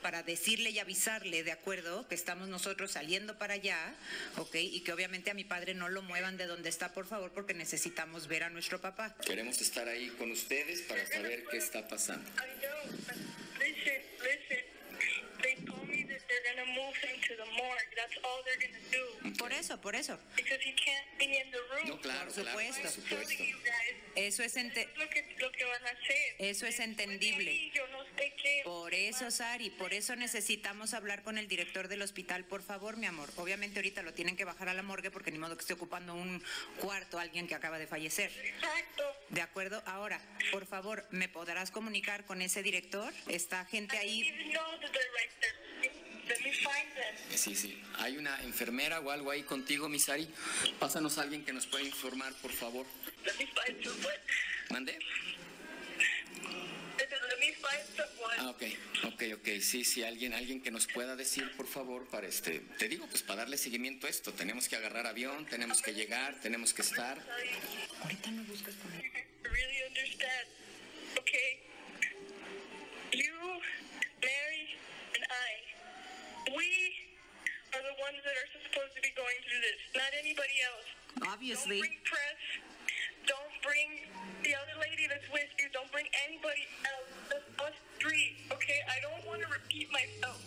[0.03, 2.07] para decirle y avisarle, ¿de acuerdo?
[2.09, 3.95] Que estamos nosotros saliendo para allá,
[4.37, 4.57] ¿ok?
[4.57, 7.55] Y que obviamente a mi padre no lo muevan de donde está, por favor, porque
[7.55, 9.15] necesitamos ver a nuestro papá.
[9.25, 12.29] Queremos estar ahí con ustedes para saber qué está pasando.
[12.31, 13.17] I know, but
[13.59, 14.79] listen, listen.
[15.43, 17.62] They told me that they're gonna move him to the morgue.
[17.62, 17.95] morgue.
[17.97, 19.38] That's all they're going to do.
[19.38, 20.19] Por eso, por eso.
[20.37, 21.88] Because he can't be in the room.
[21.88, 23.01] No, claro, Por claro, supuesto.
[23.09, 23.19] por
[24.17, 26.35] Eso es ente- es lo que, lo que van a hacer.
[26.38, 27.53] Eso es entendible.
[27.53, 28.62] Y yo no sé qué.
[28.64, 33.07] Por eso, Sari, por eso necesitamos hablar con el director del hospital, por favor, mi
[33.07, 33.31] amor.
[33.37, 36.14] Obviamente ahorita lo tienen que bajar a la morgue porque ni modo que esté ocupando
[36.14, 36.43] un
[36.81, 38.33] cuarto alguien que acaba de fallecer.
[38.45, 39.05] Exacto.
[39.29, 39.83] ¿De acuerdo?
[39.87, 43.12] Ahora, por favor, ¿me podrás comunicar con ese director?
[43.29, 44.21] Está gente I ahí.
[44.29, 45.58] even know the director.
[46.29, 47.14] Let me find them.
[47.37, 47.83] Sí, sí.
[47.99, 50.29] ¿Hay una enfermera o algo ahí contigo, Misari?
[50.79, 52.87] Pásanos a alguien que nos pueda informar, por favor.
[53.25, 54.19] Let me find someone.
[54.71, 54.93] ¿Mande?
[56.99, 58.37] I said, Let me find someone.
[58.38, 58.62] Ah, ok,
[59.14, 59.49] ok, ok.
[59.61, 62.61] Sí, sí, alguien, alguien que nos pueda decir, por favor, para este.
[62.79, 64.33] Te digo, pues para darle seguimiento a esto.
[64.33, 67.19] Tenemos que agarrar avión, tenemos que llegar, tenemos que estar.
[68.03, 69.05] Ahorita no buscas con él.
[69.05, 70.49] I really understand.
[71.19, 71.61] Okay?
[73.12, 73.35] You,
[74.21, 74.77] Mary,
[75.14, 75.67] and I,
[76.55, 76.71] we
[77.77, 80.89] are the ones that are supposed to be going through this, not anybody else.
[81.29, 81.83] Obviously.
[81.83, 82.41] Don't bring press.
[83.29, 83.89] Don't bring
[84.41, 85.69] the other lady that's with you.
[85.77, 87.13] Don't bring anybody else.
[87.29, 88.81] Just us three, okay?
[88.89, 90.41] I don't want to repeat myself,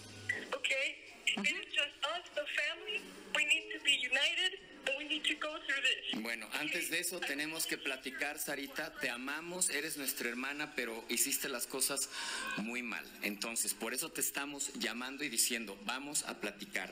[0.56, 0.98] okay?
[1.30, 1.78] It is mm-hmm.
[1.78, 3.06] just us, the family.
[3.38, 4.58] We need to be united,
[5.02, 6.22] and we need to go through this.
[6.22, 8.94] Bueno, antes de eso tenemos que platicar, Sarita.
[9.00, 12.10] Te amamos, eres nuestra hermana, pero hiciste las cosas
[12.58, 13.06] muy mal.
[13.24, 16.92] Entonces, por eso te estamos llamando y diciendo, vamos a platicar.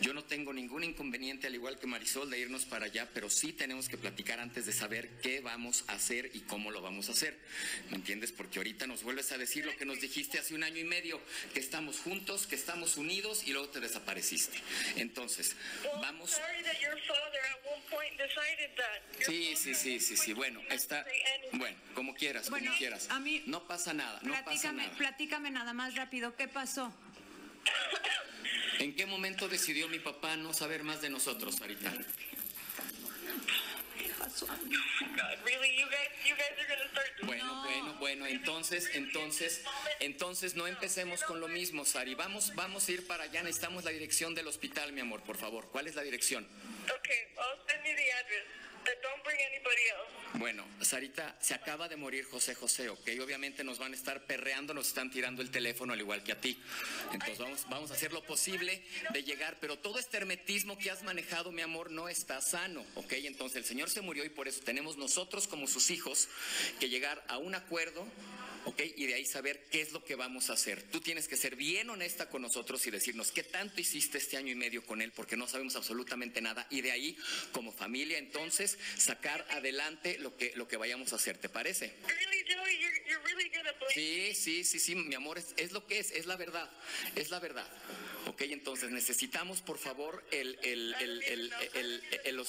[0.00, 3.52] Yo no tengo ningún inconveniente, al igual que Marisol, de irnos para allá, pero sí
[3.52, 7.12] tenemos que platicar antes de saber qué vamos a hacer y cómo lo vamos a
[7.12, 7.38] hacer.
[7.90, 8.32] ¿Me entiendes?
[8.32, 11.20] Porque ahorita nos vuelves a decir lo que nos dijiste hace un año y medio,
[11.52, 14.58] que estamos juntos, que estamos unidos y luego te desapareciste.
[14.96, 16.30] Entonces, Well, vamos...
[16.30, 16.62] sorry
[19.26, 20.32] Sí, sí, sí, sí, sí.
[20.32, 21.04] Bueno, está.
[21.52, 23.08] Bueno, como quieras, Bueno, como quieras.
[23.10, 24.96] a mí- No pasa nada, no pasa Platícame, nada.
[24.96, 26.34] platícame nada más rápido.
[26.36, 26.92] ¿Qué pasó?
[28.78, 31.92] ¿En qué momento decidió mi papá no saber más de nosotros, Sarita?
[31.92, 32.08] God, really,
[34.00, 34.19] you guys, you guys are gonna start doing
[37.22, 39.62] Bueno, bueno, bueno, entonces, entonces,
[40.00, 42.14] entonces no empecemos con lo mismo, Sari.
[42.14, 43.42] Vamos, vamos a ir para allá.
[43.42, 45.68] Necesitamos la dirección del hospital, mi amor, por favor.
[45.70, 46.46] ¿Cuál es la dirección?
[46.84, 48.69] Okay, I'll send you the address.
[48.84, 50.20] But don't bring anybody else.
[50.34, 53.08] Bueno, Sarita, se acaba de morir José José, ¿ok?
[53.22, 56.40] Obviamente nos van a estar perreando, nos están tirando el teléfono al igual que a
[56.40, 56.56] ti.
[57.12, 61.02] Entonces vamos, vamos a hacer lo posible de llegar, pero todo este hermetismo que has
[61.02, 63.12] manejado, mi amor, no está sano, ¿ok?
[63.24, 66.28] Entonces el Señor se murió y por eso tenemos nosotros como sus hijos
[66.78, 68.06] que llegar a un acuerdo.
[68.64, 68.80] ¿Ok?
[68.96, 70.82] Y de ahí saber qué es lo que vamos a hacer.
[70.90, 74.52] Tú tienes que ser bien honesta con nosotros y decirnos qué tanto hiciste este año
[74.52, 76.66] y medio con él, porque no sabemos absolutamente nada.
[76.70, 77.16] Y de ahí,
[77.52, 81.38] como familia, entonces, sacar adelante lo que, lo que vayamos a hacer.
[81.38, 81.94] ¿Te parece?
[83.94, 86.70] Sí, sí, sí, sí, mi amor, es, es lo que es, es la verdad,
[87.16, 87.66] es la verdad.
[88.30, 90.94] Ok, entonces necesitamos, por favor, el, el,
[92.24, 92.48] el, los-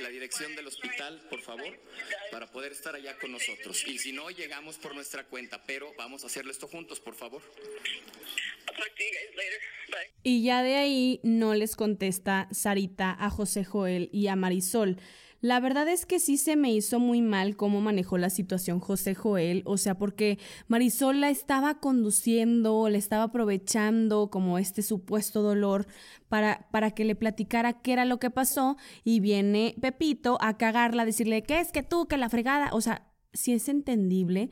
[0.00, 1.78] la dirección del hospital, por favor,
[2.32, 3.86] para poder estar allá con nosotros.
[3.86, 7.42] Y si no, llegamos por nuestra cuenta, pero vamos a hacerlo esto juntos, por favor.
[10.22, 14.96] Y ya de ahí no les contesta Sarita a José Joel y a Marisol.
[15.40, 19.14] La verdad es que sí se me hizo muy mal cómo manejó la situación José
[19.14, 25.86] Joel, o sea, porque Marisol la estaba conduciendo, le estaba aprovechando como este supuesto dolor
[26.28, 31.02] para, para que le platicara qué era lo que pasó y viene Pepito a cagarla,
[31.02, 32.68] a decirle, ¿qué es que tú, que la fregada?
[32.72, 34.50] O sea, sí es entendible,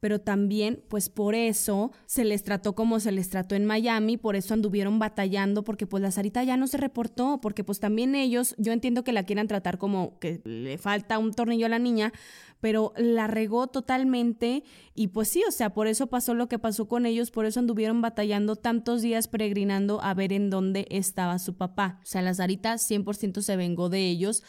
[0.00, 4.34] pero también, pues por eso se les trató como se les trató en Miami, por
[4.34, 8.54] eso anduvieron batallando, porque pues la Sarita ya no se reportó, porque pues también ellos,
[8.58, 12.12] yo entiendo que la quieran tratar como que le falta un tornillo a la niña,
[12.60, 16.88] pero la regó totalmente y pues sí, o sea, por eso pasó lo que pasó
[16.88, 21.56] con ellos, por eso anduvieron batallando tantos días peregrinando a ver en dónde estaba su
[21.56, 22.00] papá.
[22.02, 24.42] O sea, la Sarita 100% se vengó de ellos.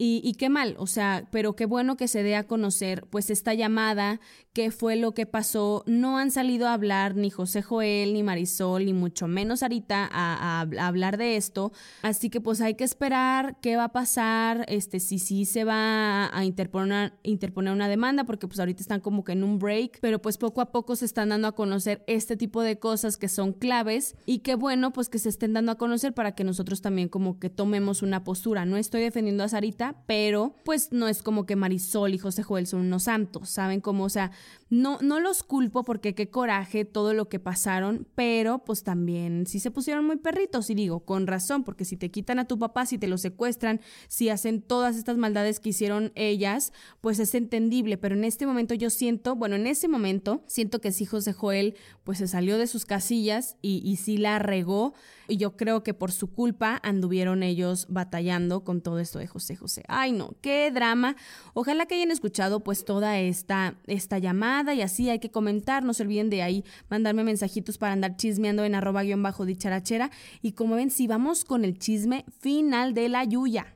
[0.00, 3.30] Y, y, qué mal, o sea, pero qué bueno que se dé a conocer pues
[3.30, 4.20] esta llamada,
[4.58, 5.84] qué fue lo que pasó.
[5.86, 10.62] No han salido a hablar ni José Joel, ni Marisol, ni mucho menos Sarita a,
[10.80, 11.70] hablar de esto.
[12.02, 16.36] Así que pues hay que esperar qué va a pasar, este, si sí se va
[16.36, 20.20] a interponer, interponer una demanda, porque pues ahorita están como que en un break, pero
[20.20, 23.52] pues poco a poco se están dando a conocer este tipo de cosas que son
[23.52, 27.08] claves y qué bueno pues que se estén dando a conocer para que nosotros también
[27.08, 28.64] como que tomemos una postura.
[28.64, 32.66] No estoy defendiendo a Sarita, pero pues no es como que Marisol y José Joel
[32.66, 34.04] son unos santos, ¿saben cómo?
[34.04, 34.30] O sea,
[34.70, 39.60] no, no los culpo porque qué coraje todo lo que pasaron, pero pues también sí
[39.60, 42.84] se pusieron muy perritos y digo, con razón, porque si te quitan a tu papá,
[42.84, 47.96] si te lo secuestran, si hacen todas estas maldades que hicieron ellas, pues es entendible,
[47.96, 51.74] pero en este momento yo siento, bueno, en ese momento siento que sí José Joel
[52.04, 54.92] pues se salió de sus casillas y, y sí la regó
[55.28, 59.56] y yo creo que por su culpa anduvieron ellos batallando con todo esto de José
[59.56, 59.84] José.
[59.88, 61.16] Ay no, qué drama.
[61.54, 65.94] Ojalá que hayan escuchado pues toda esta, esta llamada y así hay que comentar, no
[65.94, 70.10] se olviden de ahí mandarme mensajitos para andar chismeando en arroba guion bajo dicharachera
[70.42, 73.74] y como ven, si vamos con el chisme final de la Yuya.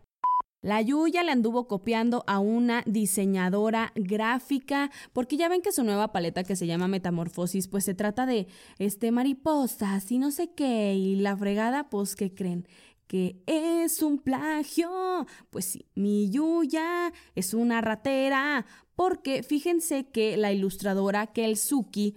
[0.65, 6.13] La Yuya le anduvo copiando a una diseñadora gráfica, porque ya ven que su nueva
[6.13, 8.47] paleta que se llama Metamorfosis, pues se trata de
[8.79, 12.69] este mariposas y no sé qué, y la fregada, pues, ¿qué creen?
[13.07, 15.27] Que es un plagio.
[15.51, 22.17] Pues sí, mi Yuya es una ratera, porque fíjense que la ilustradora Kelsuki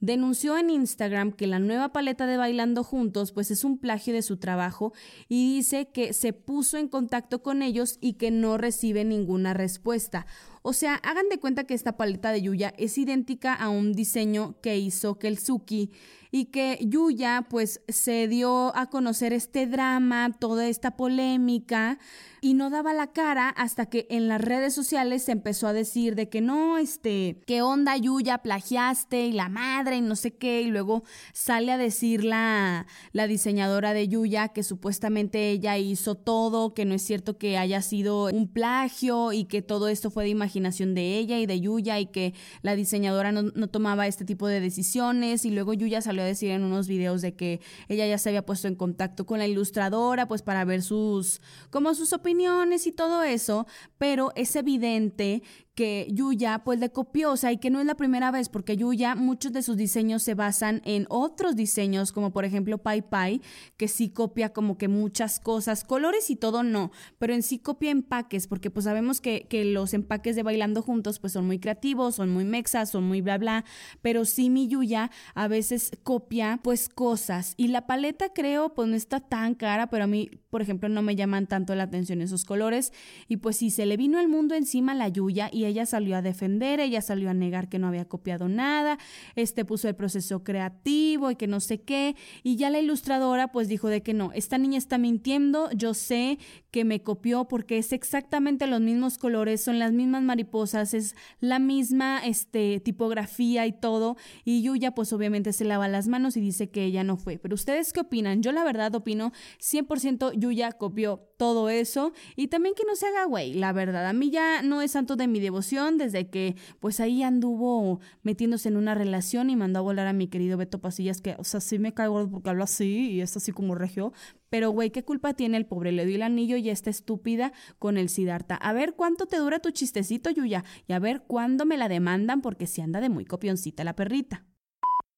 [0.00, 4.22] denunció en Instagram que la nueva paleta de Bailando Juntos pues es un plagio de
[4.22, 4.92] su trabajo
[5.28, 10.26] y dice que se puso en contacto con ellos y que no recibe ninguna respuesta.
[10.68, 14.56] O sea, hagan de cuenta que esta paleta de Yuya es idéntica a un diseño
[14.60, 15.92] que hizo Kelsuki
[16.32, 22.00] y que Yuya pues se dio a conocer este drama, toda esta polémica
[22.40, 26.16] y no daba la cara hasta que en las redes sociales se empezó a decir
[26.16, 30.62] de que no, este, qué onda Yuya, plagiaste y la madre y no sé qué
[30.62, 36.74] y luego sale a decir la, la diseñadora de Yuya que supuestamente ella hizo todo,
[36.74, 40.30] que no es cierto que haya sido un plagio y que todo esto fue de
[40.30, 44.48] imaginación de ella y de Yuya y que la diseñadora no, no tomaba este tipo
[44.48, 45.44] de decisiones.
[45.44, 48.44] Y luego Yuya salió a decir en unos videos de que ella ya se había
[48.44, 51.40] puesto en contacto con la ilustradora pues para ver sus
[51.70, 53.66] como sus opiniones y todo eso,
[53.98, 55.42] pero es evidente
[55.76, 58.78] que Yuya pues le copió, o sea, y que no es la primera vez, porque
[58.78, 63.42] Yuya muchos de sus diseños se basan en otros diseños, como por ejemplo Pai Pai,
[63.76, 67.90] que sí copia como que muchas cosas, colores y todo no, pero en sí copia
[67.90, 72.14] empaques, porque pues sabemos que, que los empaques de Bailando Juntos pues son muy creativos,
[72.14, 73.66] son muy mexas, son muy bla bla,
[74.00, 78.96] pero sí mi Yuya a veces copia pues cosas, y la paleta creo pues no
[78.96, 82.46] está tan cara, pero a mí por ejemplo no me llaman tanto la atención esos
[82.46, 82.94] colores,
[83.28, 86.22] y pues sí, se le vino el mundo encima la Yuya y ella salió a
[86.22, 88.98] defender, ella salió a negar que no había copiado nada,
[89.34, 93.68] este puso el proceso creativo y que no sé qué, y ya la ilustradora pues
[93.68, 96.38] dijo de que no, esta niña está mintiendo, yo sé
[96.70, 101.58] que me copió porque es exactamente los mismos colores, son las mismas mariposas, es la
[101.58, 106.70] misma este, tipografía y todo, y Yuya pues obviamente se lava las manos y dice
[106.70, 107.38] que ella no fue.
[107.38, 108.42] Pero ustedes qué opinan?
[108.42, 113.24] Yo la verdad opino 100% Yuya copió todo eso y también que no se haga
[113.24, 115.55] güey, la verdad, a mí ya no es santo de mi devoción
[115.98, 120.28] desde que pues ahí anduvo metiéndose en una relación y mandó a volar a mi
[120.28, 123.52] querido Beto Pasillas que, o sea, sí me caigo porque habla así y es así
[123.52, 124.12] como regio,
[124.48, 125.92] pero, güey, ¿qué culpa tiene el pobre?
[125.92, 128.54] Le dio el anillo y esta estúpida con el Sidarta.
[128.54, 130.64] A ver cuánto te dura tu chistecito, Yuya.
[130.86, 134.44] Y a ver cuándo me la demandan porque se anda de muy copioncita la perrita.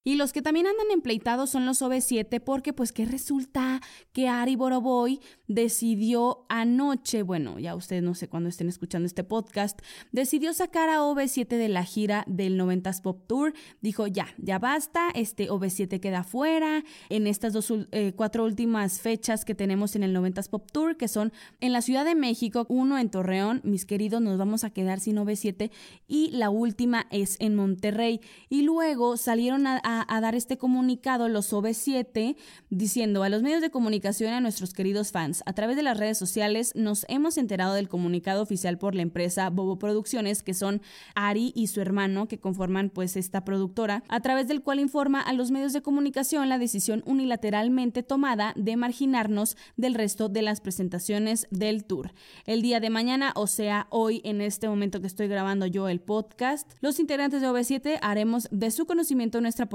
[0.05, 3.81] Y los que también andan empleitados son los OV7 porque pues que resulta
[4.13, 9.81] que Ari Boroboy decidió anoche, bueno, ya ustedes no sé cuándo estén escuchando este podcast,
[10.13, 13.53] decidió sacar a OV7 de la gira del 90s Pop Tour.
[13.81, 19.45] Dijo, ya, ya basta, este OV7 queda fuera en estas dos, eh, cuatro últimas fechas
[19.45, 22.99] que tenemos en el 90s Pop Tour, que son en la Ciudad de México, uno
[22.99, 25.71] en Torreón, mis queridos, nos vamos a quedar sin OV7
[26.07, 28.21] y la última es en Monterrey.
[28.49, 32.37] Y luego salieron a a, dar este comunicado los OV7
[32.69, 35.97] diciendo a los medios de comunicación y a nuestros queridos fans, a través de las
[35.97, 40.83] redes sociales nos hemos enterado del comunicado oficial por la empresa Bobo Producciones, que son
[41.15, 45.33] Ari y su hermano que conforman pues esta productora, a través del cual informa a
[45.33, 51.47] los medios de comunicación la decisión unilateralmente tomada de marginarnos del resto de las presentaciones
[51.51, 52.13] del tour.
[52.45, 56.01] El día de mañana, o sea, hoy en este momento que estoy grabando yo el
[56.01, 59.67] podcast, los integrantes de OV7 haremos de su conocimiento nuestra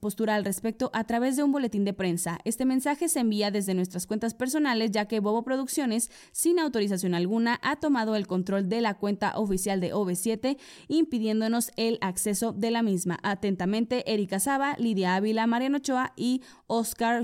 [0.00, 2.38] postura, al respecto a través de un boletín de prensa.
[2.44, 7.58] Este mensaje se envía desde nuestras cuentas personales ya que Bobo Producciones, sin autorización alguna,
[7.62, 10.56] ha tomado el control de la cuenta oficial de OV7,
[10.88, 13.18] impidiéndonos el acceso de la misma.
[13.22, 17.22] Atentamente, Erika Saba, Lidia Ávila, Mariano Ochoa y Oscar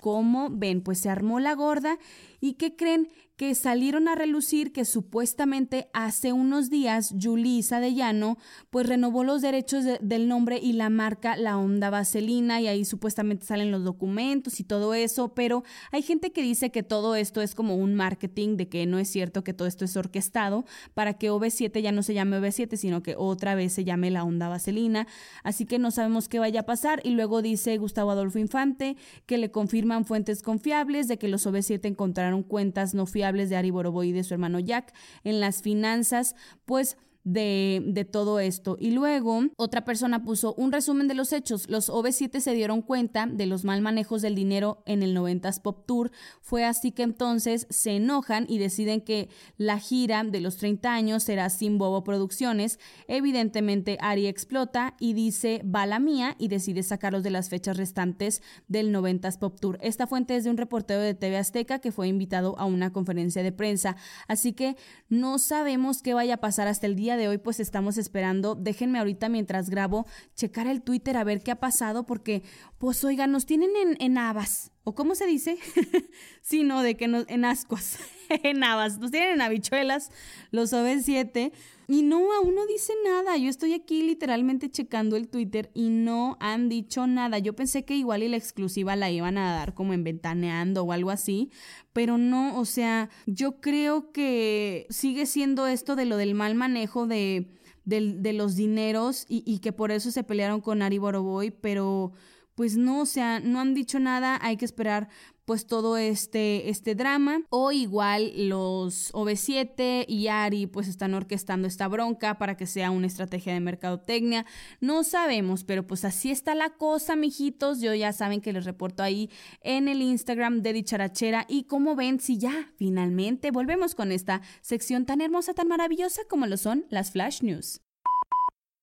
[0.00, 1.98] Como ven, pues se armó la gorda
[2.40, 3.08] ¿Y qué creen?
[3.40, 8.36] que salieron a relucir que supuestamente hace unos días Yulisa de Llano
[8.68, 13.46] pues renovó los derechos del nombre y la marca La Onda Vaselina y ahí supuestamente
[13.46, 17.54] salen los documentos y todo eso, pero hay gente que dice que todo esto es
[17.54, 21.30] como un marketing, de que no es cierto que todo esto es orquestado para que
[21.30, 25.06] OV7 ya no se llame OV7, sino que otra vez se llame La Onda Vaselina,
[25.44, 29.38] así que no sabemos qué vaya a pasar y luego dice Gustavo Adolfo Infante que
[29.38, 34.08] le confirman fuentes confiables de que los OV7 encontraron cuentas no fiables de Ari Boroboy
[34.08, 34.92] y de su hermano Jack.
[35.24, 38.76] En las finanzas, pues de, todo esto.
[38.80, 41.68] Y luego otra persona puso un resumen de los hechos.
[41.68, 45.84] Los OV7 se dieron cuenta de los mal manejos del dinero en el 90s Pop
[45.86, 46.10] Tour.
[46.40, 51.22] Fue así que entonces se enojan y deciden que la gira de los 30 años
[51.22, 52.78] será sin Bobo Producciones.
[53.06, 58.42] Evidentemente Ari explota y dice va la mía y decide sacarlos de las fechas restantes
[58.68, 59.78] del 90s Pop Tour.
[59.82, 63.42] Esta fuente es de un reportero de TV Azteca que fue invitado a una conferencia
[63.42, 63.96] de prensa.
[64.26, 64.76] Así que
[65.08, 68.54] no sabemos qué vaya a pasar hasta el día de hoy pues estamos esperando.
[68.54, 72.42] Déjenme ahorita mientras grabo checar el Twitter a ver qué ha pasado porque
[72.78, 74.72] pues oigan, nos tienen en, en habas.
[74.82, 75.58] ¿O cómo se dice?
[76.42, 77.98] sí, no, de que nos, en ascuas,
[78.28, 78.98] en habas.
[78.98, 80.10] Nos tienen en habichuelas
[80.50, 81.52] los OV7
[81.90, 83.36] y no, aún no dice nada.
[83.36, 87.40] Yo estoy aquí literalmente checando el Twitter y no han dicho nada.
[87.40, 90.92] Yo pensé que igual y la exclusiva la iban a dar como en ventaneando o
[90.92, 91.50] algo así,
[91.92, 97.08] pero no, o sea, yo creo que sigue siendo esto de lo del mal manejo
[97.08, 97.50] de,
[97.84, 102.12] de, los dineros y, y, que por eso se pelearon con Ari Boroboy, pero
[102.54, 105.08] pues no, o sea, no han dicho nada, hay que esperar
[105.50, 107.42] pues todo este, este drama.
[107.50, 113.08] O igual los OV7 y Ari pues están orquestando esta bronca para que sea una
[113.08, 114.46] estrategia de mercadotecnia.
[114.80, 117.80] No sabemos, pero pues así está la cosa, mijitos.
[117.80, 119.28] Yo ya saben que les reporto ahí
[119.60, 121.46] en el Instagram de Dicharachera.
[121.48, 126.46] Y como ven, si ya finalmente volvemos con esta sección tan hermosa, tan maravillosa como
[126.46, 127.80] lo son las Flash News.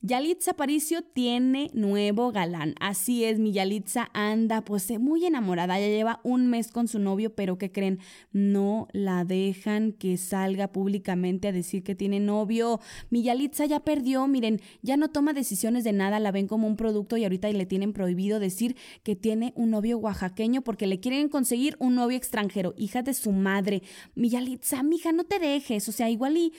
[0.01, 2.75] Yalitza Aparicio tiene nuevo galán.
[2.79, 5.79] Así es, mi Yalitza anda pues eh, muy enamorada.
[5.79, 7.97] Ya lleva un mes con su novio, pero ¿qué creen?
[8.31, 12.79] No la dejan que salga públicamente a decir que tiene novio.
[13.09, 16.77] Mi Yalitza ya perdió, miren, ya no toma decisiones de nada, la ven como un
[16.77, 21.27] producto y ahorita le tienen prohibido decir que tiene un novio oaxaqueño porque le quieren
[21.27, 23.81] conseguir un novio extranjero, hija de su madre.
[24.13, 26.53] Mi Yalitza, mija, no te dejes, o sea, igual y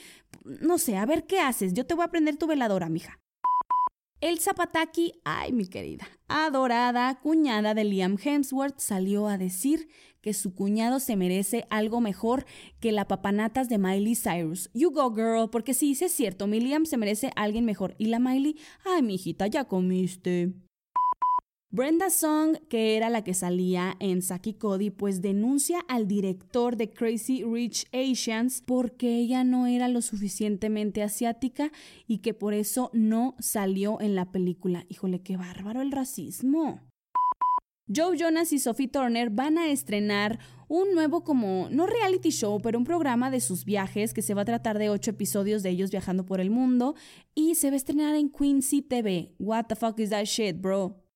[0.61, 1.73] no sé, a ver qué haces.
[1.73, 3.21] Yo te voy a prender tu veladora, mija.
[4.21, 9.89] El Zapataki, ay mi querida, adorada cuñada de Liam Hemsworth, salió a decir
[10.21, 12.45] que su cuñado se merece algo mejor
[12.81, 14.71] que la papanatas de Miley Cyrus.
[14.75, 17.95] You go girl, porque sí, es cierto, mi Liam se merece alguien mejor.
[17.97, 20.53] Y la Miley, ay mi hijita, ya comiste.
[21.71, 26.89] Brenda Song, que era la que salía en Saki Cody, pues denuncia al director de
[26.89, 31.71] Crazy Rich Asians porque ella no era lo suficientemente asiática
[32.07, 34.87] y que por eso no salió en la película.
[34.89, 36.81] Híjole, qué bárbaro el racismo.
[37.95, 40.39] Joe Jonas y Sophie Turner van a estrenar
[40.69, 44.43] un nuevo como, no reality show, pero un programa de sus viajes que se va
[44.43, 46.95] a tratar de ocho episodios de ellos viajando por el mundo
[47.35, 49.35] y se va a estrenar en Quincy TV.
[49.39, 51.08] What the fuck is that shit, bro?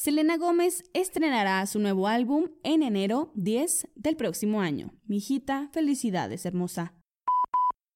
[0.00, 4.92] Selena Gómez estrenará su nuevo álbum en enero 10 del próximo año.
[5.08, 6.94] Mijita, felicidades, hermosa.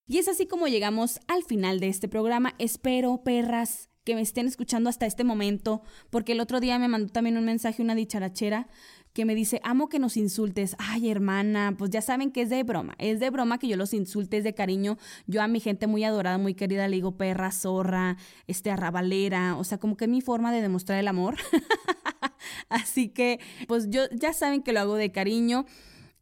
[0.08, 2.56] Y es así como llegamos al final de este programa.
[2.58, 7.12] Espero, perras, que me estén escuchando hasta este momento, porque el otro día me mandó
[7.12, 8.66] también un mensaje una dicharachera
[9.12, 10.74] que me dice, amo que nos insultes.
[10.78, 12.94] Ay, hermana, pues ya saben que es de broma.
[12.98, 14.98] Es de broma que yo los insulte, es de cariño.
[15.26, 19.56] Yo a mi gente muy adorada, muy querida, le digo perra, zorra, este, arrabalera.
[19.56, 21.36] O sea, como que es mi forma de demostrar el amor.
[22.68, 23.38] Así que,
[23.68, 25.66] pues yo ya saben que lo hago de cariño.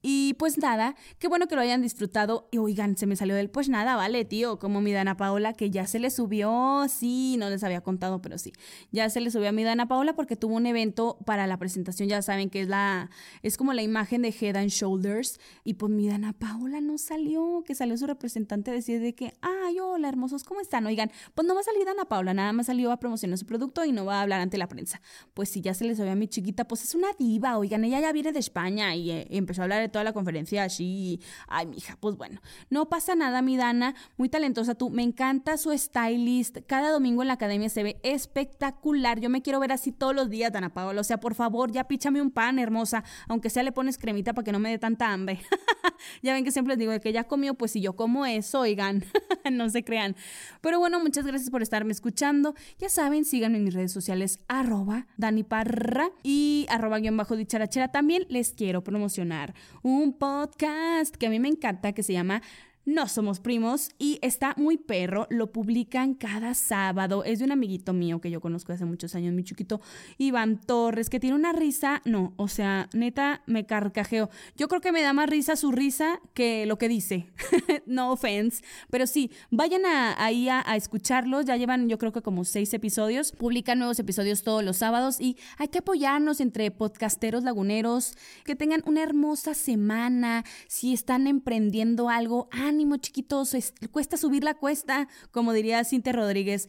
[0.03, 2.49] Y pues nada, qué bueno que lo hayan disfrutado.
[2.51, 5.71] Y oigan, se me salió del pues nada, vale, tío, como mi Dana Paola, que
[5.71, 8.53] ya se le subió, sí, no les había contado, pero sí,
[8.93, 12.09] ya se le subió a mi Dana Paola porque tuvo un evento para la presentación,
[12.09, 13.11] ya saben que es la,
[13.43, 15.39] es como la imagen de Head and Shoulders.
[15.65, 19.35] Y pues mi Dana Paola no salió, que salió su representante a decir de que,
[19.43, 20.87] ay, hola, hermosos, ¿cómo están?
[20.87, 23.85] Oigan, pues no va a salir Dana Paola, nada más salió a promocionar su producto
[23.85, 25.01] y no va a hablar ante la prensa.
[25.35, 28.01] Pues si ya se le subió a mi chiquita, pues es una diva, oigan, ella
[28.01, 31.21] ya viene de España y eh, empezó a hablar de toda la conferencia así.
[31.49, 34.91] Ay, mija, pues bueno, no pasa nada, mi Dana, muy talentosa tú.
[34.91, 36.59] Me encanta su stylist.
[36.67, 39.21] Cada domingo en la academia se ve espectacular.
[39.21, 41.01] Yo me quiero ver así todos los días, Dana Paola.
[41.01, 43.05] O sea, por favor, ya píchame un pan, hermosa.
[43.29, 45.41] Aunque sea le pones cremita para que no me dé tanta hambre.
[46.23, 49.05] ya ven que siempre les digo que ya comió, pues si yo como eso, oigan,
[49.53, 50.17] no se crean.
[50.61, 52.55] Pero bueno, muchas gracias por estarme escuchando.
[52.79, 57.89] Ya saben, síganme en mis redes sociales, arroba Dani Parra y arroba guion bajo dicharachera.
[57.89, 62.43] También les quiero promocionar un podcast que a mí me encanta que se llama
[62.91, 67.25] no somos primos y está muy perro, lo publican cada sábado.
[67.25, 69.81] Es de un amiguito mío que yo conozco hace muchos años, mi chiquito
[70.19, 74.29] Iván Torres, que tiene una risa, no, o sea, neta me carcajeo.
[74.57, 77.29] Yo creo que me da más risa su risa que lo que dice.
[77.87, 82.45] no offense, pero sí, vayan ahí a, a escucharlos, ya llevan yo creo que como
[82.45, 88.17] seis episodios, publican nuevos episodios todos los sábados y hay que apoyarnos entre podcasteros laguneros,
[88.45, 92.49] que tengan una hermosa semana, si están emprendiendo algo,
[92.81, 93.55] ánimo chiquitos,
[93.91, 96.69] cuesta subir la cuesta, como diría Cintia Rodríguez.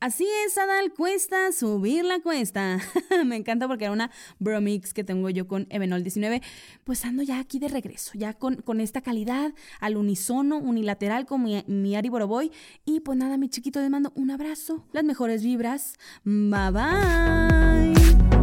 [0.00, 2.80] Así es, Adal, cuesta subir la cuesta.
[3.24, 6.42] Me encanta porque era una bromix que tengo yo con Evenol 19.
[6.82, 11.44] Pues ando ya aquí de regreso, ya con, con esta calidad, al unisono, unilateral con
[11.44, 12.50] mi, mi Ari Boroboy.
[12.84, 15.94] Y pues nada, mi chiquito, les mando un abrazo, las mejores vibras.
[16.24, 18.33] Bye bye.